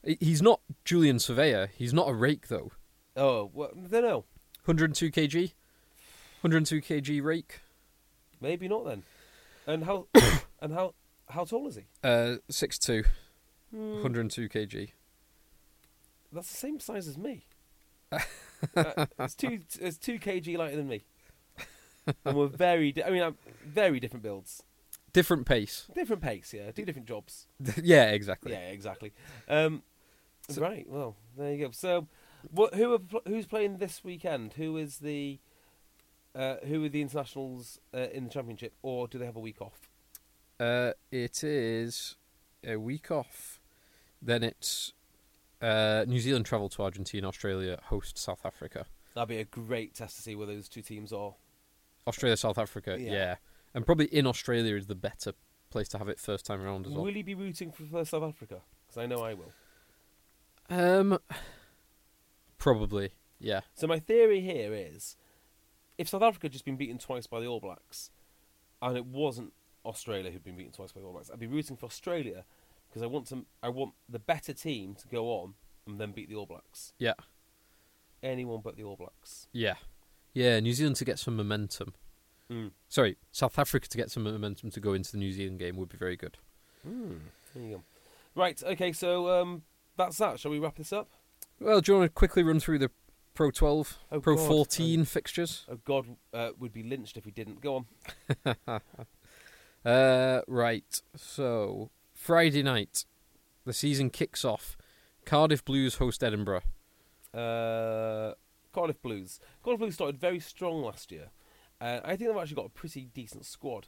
[0.04, 1.70] He's not Julian Savea.
[1.76, 2.72] He's not a rake though.
[3.16, 4.26] Oh, well, I don't know.
[4.66, 5.52] 102 kg.
[6.42, 7.62] 102 kg rake.
[8.40, 9.04] Maybe not then.
[9.68, 10.08] And how
[10.62, 10.94] and how
[11.32, 11.84] how tall is he?
[12.04, 13.06] Uh, 6'2",
[13.72, 14.90] Hmm, 102 kg.
[16.34, 17.46] That's the same size as me.
[18.12, 21.04] uh, it's two it's two kg lighter than me.
[22.26, 22.92] And we're very.
[22.92, 24.64] Di- I mean, I'm very different builds,
[25.14, 25.88] Different pace.
[25.94, 26.54] different pace.
[26.54, 27.48] Yeah, do different jobs.
[27.84, 28.52] yeah, exactly.
[28.52, 29.14] Yeah, exactly.
[29.48, 29.84] Um,
[30.58, 30.86] right.
[30.90, 31.72] Well, there you go.
[31.72, 32.08] So,
[32.50, 32.74] what?
[32.74, 34.54] Who are who's playing this weekend?
[34.54, 35.40] Who is the?
[36.34, 39.62] Uh, who are the internationals uh, in the championship, or do they have a week
[39.62, 39.90] off?
[40.62, 42.18] Uh, it is
[42.64, 43.60] a week off.
[44.22, 44.94] Then it's
[45.60, 48.86] uh, New Zealand travel to Argentina, Australia, host South Africa.
[49.16, 51.34] That'd be a great test to see where those two teams are.
[52.06, 53.12] Australia, South Africa, Yeah.
[53.12, 53.36] yeah.
[53.74, 55.34] And probably in Australia is the better
[55.72, 57.06] place to have it first time around as well.
[57.06, 58.62] Will you be rooting for, South Africa?
[58.86, 59.52] Because I know I will.
[60.70, 61.18] Um,
[62.60, 63.62] probably, yeah.
[63.74, 65.16] So my theory here is,
[65.98, 68.12] if South Africa had just been beaten twice by the All Blacks,
[68.82, 69.54] and it wasn't
[69.86, 72.44] Australia who've been beaten twice by the All Blacks, I'd be rooting for Australia
[72.90, 73.46] because I want to.
[73.64, 75.54] I want the better team to go on
[75.88, 76.94] and then beat the All Blacks.
[77.00, 77.14] Yeah.
[78.24, 79.48] Anyone but the All Blacks.
[79.52, 79.76] Yeah.
[80.34, 81.94] Yeah, New Zealand to get some momentum.
[82.52, 82.72] Mm.
[82.90, 85.90] Sorry, South Africa to get some momentum to go into the New Zealand game would
[85.90, 86.38] be very good.
[86.88, 87.20] Mm.
[87.54, 87.84] There you go.
[88.36, 88.62] Right.
[88.64, 88.92] Okay.
[88.92, 89.64] So um,
[89.98, 90.40] that's that.
[90.40, 91.10] Shall we wrap this up?
[91.60, 92.90] Well, do you want to quickly run through the
[93.34, 94.48] Pro 12, Oh, Pro God.
[94.48, 95.66] 14 fixtures?
[95.70, 97.62] Oh God, uh, would be lynched if we didn't.
[97.62, 97.86] Go
[98.46, 98.56] on.
[99.86, 101.02] Uh, right.
[101.16, 103.06] So, Friday night,
[103.66, 104.78] the season kicks off.
[105.26, 106.62] Cardiff Blues host Edinburgh.
[107.34, 108.34] Uh,
[108.74, 109.40] Cardiff Blues.
[109.64, 111.30] Cardiff Blues started very strong last year.
[111.80, 113.88] Uh, I think they've actually got a pretty decent squad,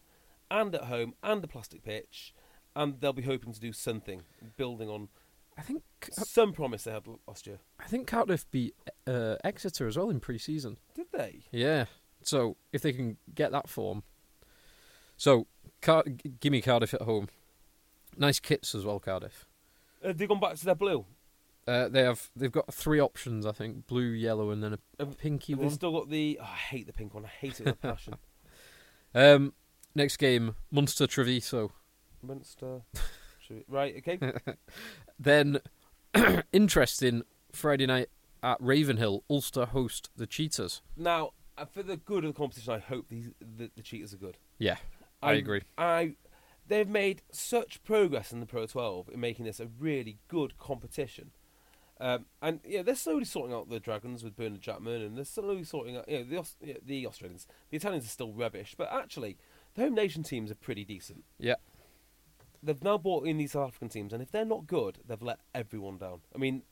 [0.49, 2.33] and at home, and a plastic pitch,
[2.75, 4.23] and they'll be hoping to do something,
[4.57, 5.09] building on
[5.57, 7.59] I think some promise they had last year.
[7.79, 8.75] I think Cardiff beat
[9.05, 10.77] uh, Exeter as well in pre-season.
[10.95, 11.43] Did they?
[11.51, 11.85] Yeah.
[12.23, 14.03] So if they can get that form,
[15.17, 15.47] so
[15.81, 17.27] Car- g- give me Cardiff at home.
[18.17, 19.45] Nice kits as well, Cardiff.
[20.03, 21.05] Have they gone back to their blue?
[21.67, 25.55] Uh, they have they've got three options, I think: blue, yellow, and then a pinky
[25.55, 25.69] one.
[25.69, 26.37] still got the?
[26.41, 27.23] Oh, I hate the pink one.
[27.25, 28.15] I hate it with a passion.
[29.15, 29.53] Um,
[29.93, 31.71] next game, Munster Treviso.
[32.23, 32.81] Munster.
[33.67, 33.95] Right.
[33.97, 34.17] Okay.
[35.19, 35.59] Then,
[36.51, 37.21] interesting
[37.51, 38.09] Friday night
[38.41, 40.81] at Ravenhill, Ulster host the Cheetahs.
[40.97, 44.17] now, uh, for the good of the competition, I hope these the, the Cheetahs are
[44.17, 44.37] good.
[44.57, 44.77] Yeah,
[45.23, 45.61] I, agree.
[45.77, 46.15] I
[46.67, 51.31] they've made such progress in the Pro 12 in making this a really good competition.
[51.99, 55.63] Um, and yeah, they're slowly sorting out the Dragons with Bernard Jackman, and they're slowly
[55.63, 56.09] sorting out.
[56.09, 59.37] You know, the yeah, the Australians, the Italians are still rubbish, but actually,
[59.75, 61.23] the home nation teams are pretty decent.
[61.37, 61.55] Yeah,
[62.63, 65.39] They've now brought in these South African teams, and if they're not good, they've let
[65.53, 66.21] everyone down.
[66.33, 66.63] I mean,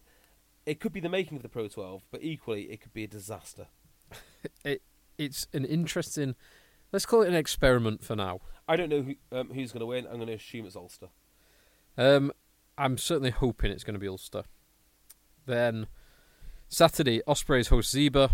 [0.66, 3.08] it could be the making of the Pro 12, but equally, it could be a
[3.08, 3.68] disaster.
[4.64, 4.82] it
[5.18, 6.36] it's an interesting.
[6.92, 8.42] Let's call it an experiment for now.
[8.68, 10.06] I don't know who, um, who's going to win.
[10.06, 11.08] I'm going to assume it's Ulster.
[11.98, 12.32] Um,
[12.78, 14.44] I'm certainly hoping it's going to be Ulster.
[15.46, 15.88] Then
[16.68, 18.30] Saturday, Ospreys host Zebra.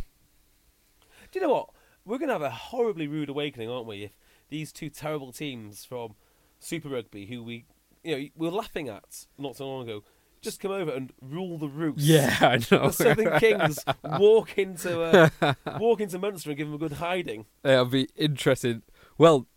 [1.32, 1.70] Do you know what?
[2.06, 4.04] We're going to have a horribly rude awakening, aren't we?
[4.06, 4.12] If
[4.50, 6.16] these two terrible teams from
[6.60, 7.66] Super Rugby, who we,
[8.04, 10.04] you know, we were laughing at not so long ago,
[10.42, 12.00] just come over and rule the roost.
[12.00, 12.88] Yeah, I know.
[12.88, 15.02] The Southern Kings walk into
[15.42, 17.46] uh, walk into Munster and give them a good hiding.
[17.64, 18.82] Yeah, It'll be interesting.
[19.18, 19.48] Well,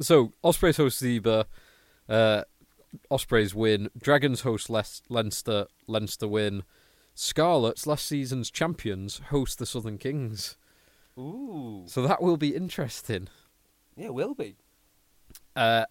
[0.00, 1.46] so Ospreys host Zebra.
[2.08, 2.42] Uh,
[3.10, 3.88] Ospreys win.
[4.00, 5.66] Dragons host Les- Leinster.
[5.86, 6.62] Leinster win.
[7.16, 10.56] Scarlets, last season's champions, host the Southern Kings.
[11.16, 13.28] Ooh, So that will be interesting.
[13.96, 14.56] yeah, will be.
[15.54, 15.84] Uh,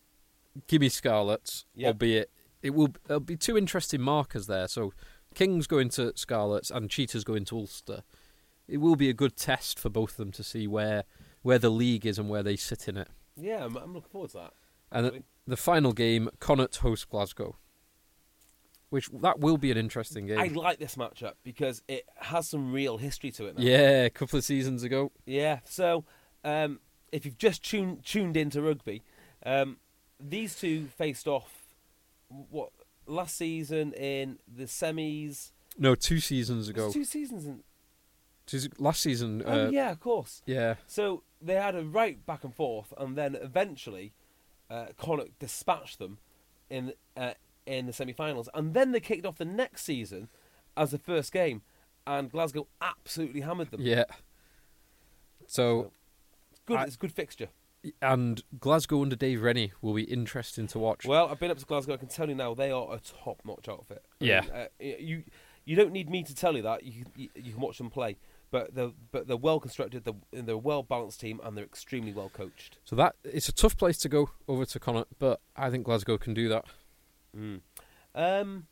[0.67, 1.87] give me Scarlets, Yep.
[1.87, 2.29] albeit
[2.63, 4.67] it will there'll be two interesting markers there.
[4.67, 4.93] So
[5.35, 8.03] Kings going to Scarlets and Cheetahs going to Ulster.
[8.67, 11.03] It will be a good test for both of them to see where
[11.41, 13.09] where the league is and where they sit in it.
[13.35, 14.53] Yeah, I'm, I'm looking forward to that.
[14.91, 15.23] And actually.
[15.45, 17.57] the final game, Connacht host Glasgow,
[18.89, 20.39] which that will be an interesting game.
[20.39, 23.57] I like this matchup because it has some real history to it.
[23.57, 23.63] Now.
[23.63, 25.11] yeah, a couple of seasons ago.
[25.25, 25.59] Yeah.
[25.65, 26.05] So,
[26.45, 26.79] um,
[27.11, 29.03] if you've just tuned tuned into rugby,
[29.45, 29.77] um,
[30.19, 31.62] these two faced off.
[32.49, 32.69] What
[33.05, 35.51] last season in the semis?
[35.77, 36.91] No, two seasons ago.
[36.91, 37.63] two seasons in.
[38.45, 39.41] Two last season.
[39.45, 40.41] oh uh, yeah, of course.
[40.45, 40.75] yeah.
[40.85, 44.13] So they had a right back and forth, and then eventually,
[44.69, 46.17] uh, Connacht dispatched them
[46.69, 47.33] in uh,
[47.65, 50.27] in the semi-finals, and then they kicked off the next season
[50.75, 51.61] as the first game,
[52.05, 53.81] and Glasgow absolutely hammered them.
[53.81, 54.05] Yeah.
[55.47, 55.91] So,
[56.51, 56.77] It's good.
[56.77, 57.49] I- it's a good fixture.
[58.01, 61.05] And Glasgow under Dave Rennie will be interesting to watch.
[61.05, 61.93] Well, I've been up to Glasgow.
[61.93, 64.03] I can tell you now, they are a top-notch outfit.
[64.21, 64.41] I Yeah.
[64.41, 64.65] mean, uh,
[64.99, 65.23] you
[65.65, 66.83] you don't need me to tell you that.
[66.83, 68.17] You you, you can watch them play,
[68.51, 70.03] but they're but they're well constructed.
[70.05, 72.77] They're, they're a well balanced team, and they're extremely well coached.
[72.85, 76.17] So that it's a tough place to go over to Connacht, but I think Glasgow
[76.17, 76.65] can do that.
[77.37, 77.61] Mm.
[78.15, 78.67] Um,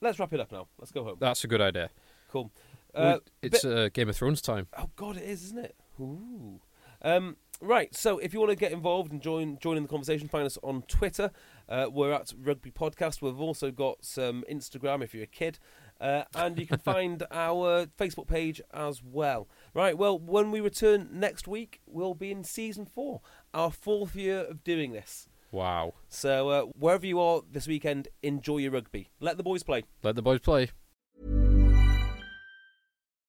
[0.00, 0.66] let's wrap it up now.
[0.78, 1.16] Let's go home.
[1.20, 1.90] That's a good idea.
[2.30, 2.50] Cool.
[2.94, 4.66] Uh, it's bit- uh, Game of Thrones time.
[4.78, 5.76] oh God, it is, isn't it?
[6.00, 6.60] Ooh.
[7.02, 7.94] Um, right.
[7.94, 10.58] So if you want to get involved and join join in the conversation, find us
[10.62, 11.30] on Twitter.
[11.68, 13.22] Uh, we're at Rugby Podcast.
[13.22, 15.58] We've also got some Instagram if you're a kid.
[16.00, 19.48] Uh, and you can find our Facebook page as well.
[19.74, 23.20] Right, well, when we return next week, we'll be in season four,
[23.54, 25.28] our fourth year of doing this.
[25.52, 25.94] Wow.
[26.08, 29.10] So, uh, wherever you are this weekend, enjoy your rugby.
[29.20, 29.84] Let the boys play.
[30.02, 30.70] Let the boys play.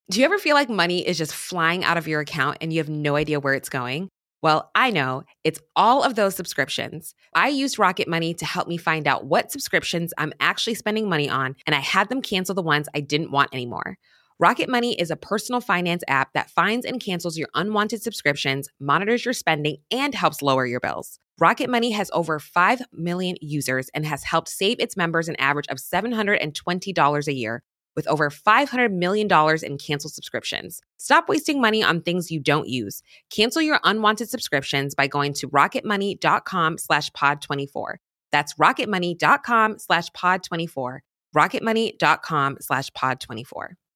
[0.10, 2.80] Do you ever feel like money is just flying out of your account and you
[2.80, 4.10] have no idea where it's going?
[4.44, 7.16] Well, I know it's all of those subscriptions.
[7.34, 11.28] I used Rocket Money to help me find out what subscriptions I'm actually spending money
[11.28, 13.98] on, and I had them cancel the ones I didn't want anymore.
[14.40, 19.26] Rocket Money is a personal finance app that finds and cancels your unwanted subscriptions, monitors
[19.26, 21.20] your spending, and helps lower your bills.
[21.40, 25.68] Rocket Money has over 5 million users and has helped save its members an average
[25.70, 27.64] of $720 a year
[27.98, 29.28] with over $500 million
[29.64, 30.82] in canceled subscriptions.
[30.98, 33.04] Stop wasting money on things you don't use.
[33.30, 37.96] Cancel your unwanted subscriptions by going to rocketmoney.com slash pod24.
[38.32, 41.00] That's rocketmoney.com slash pod24.
[41.36, 43.87] rocketmoney.com slash pod24.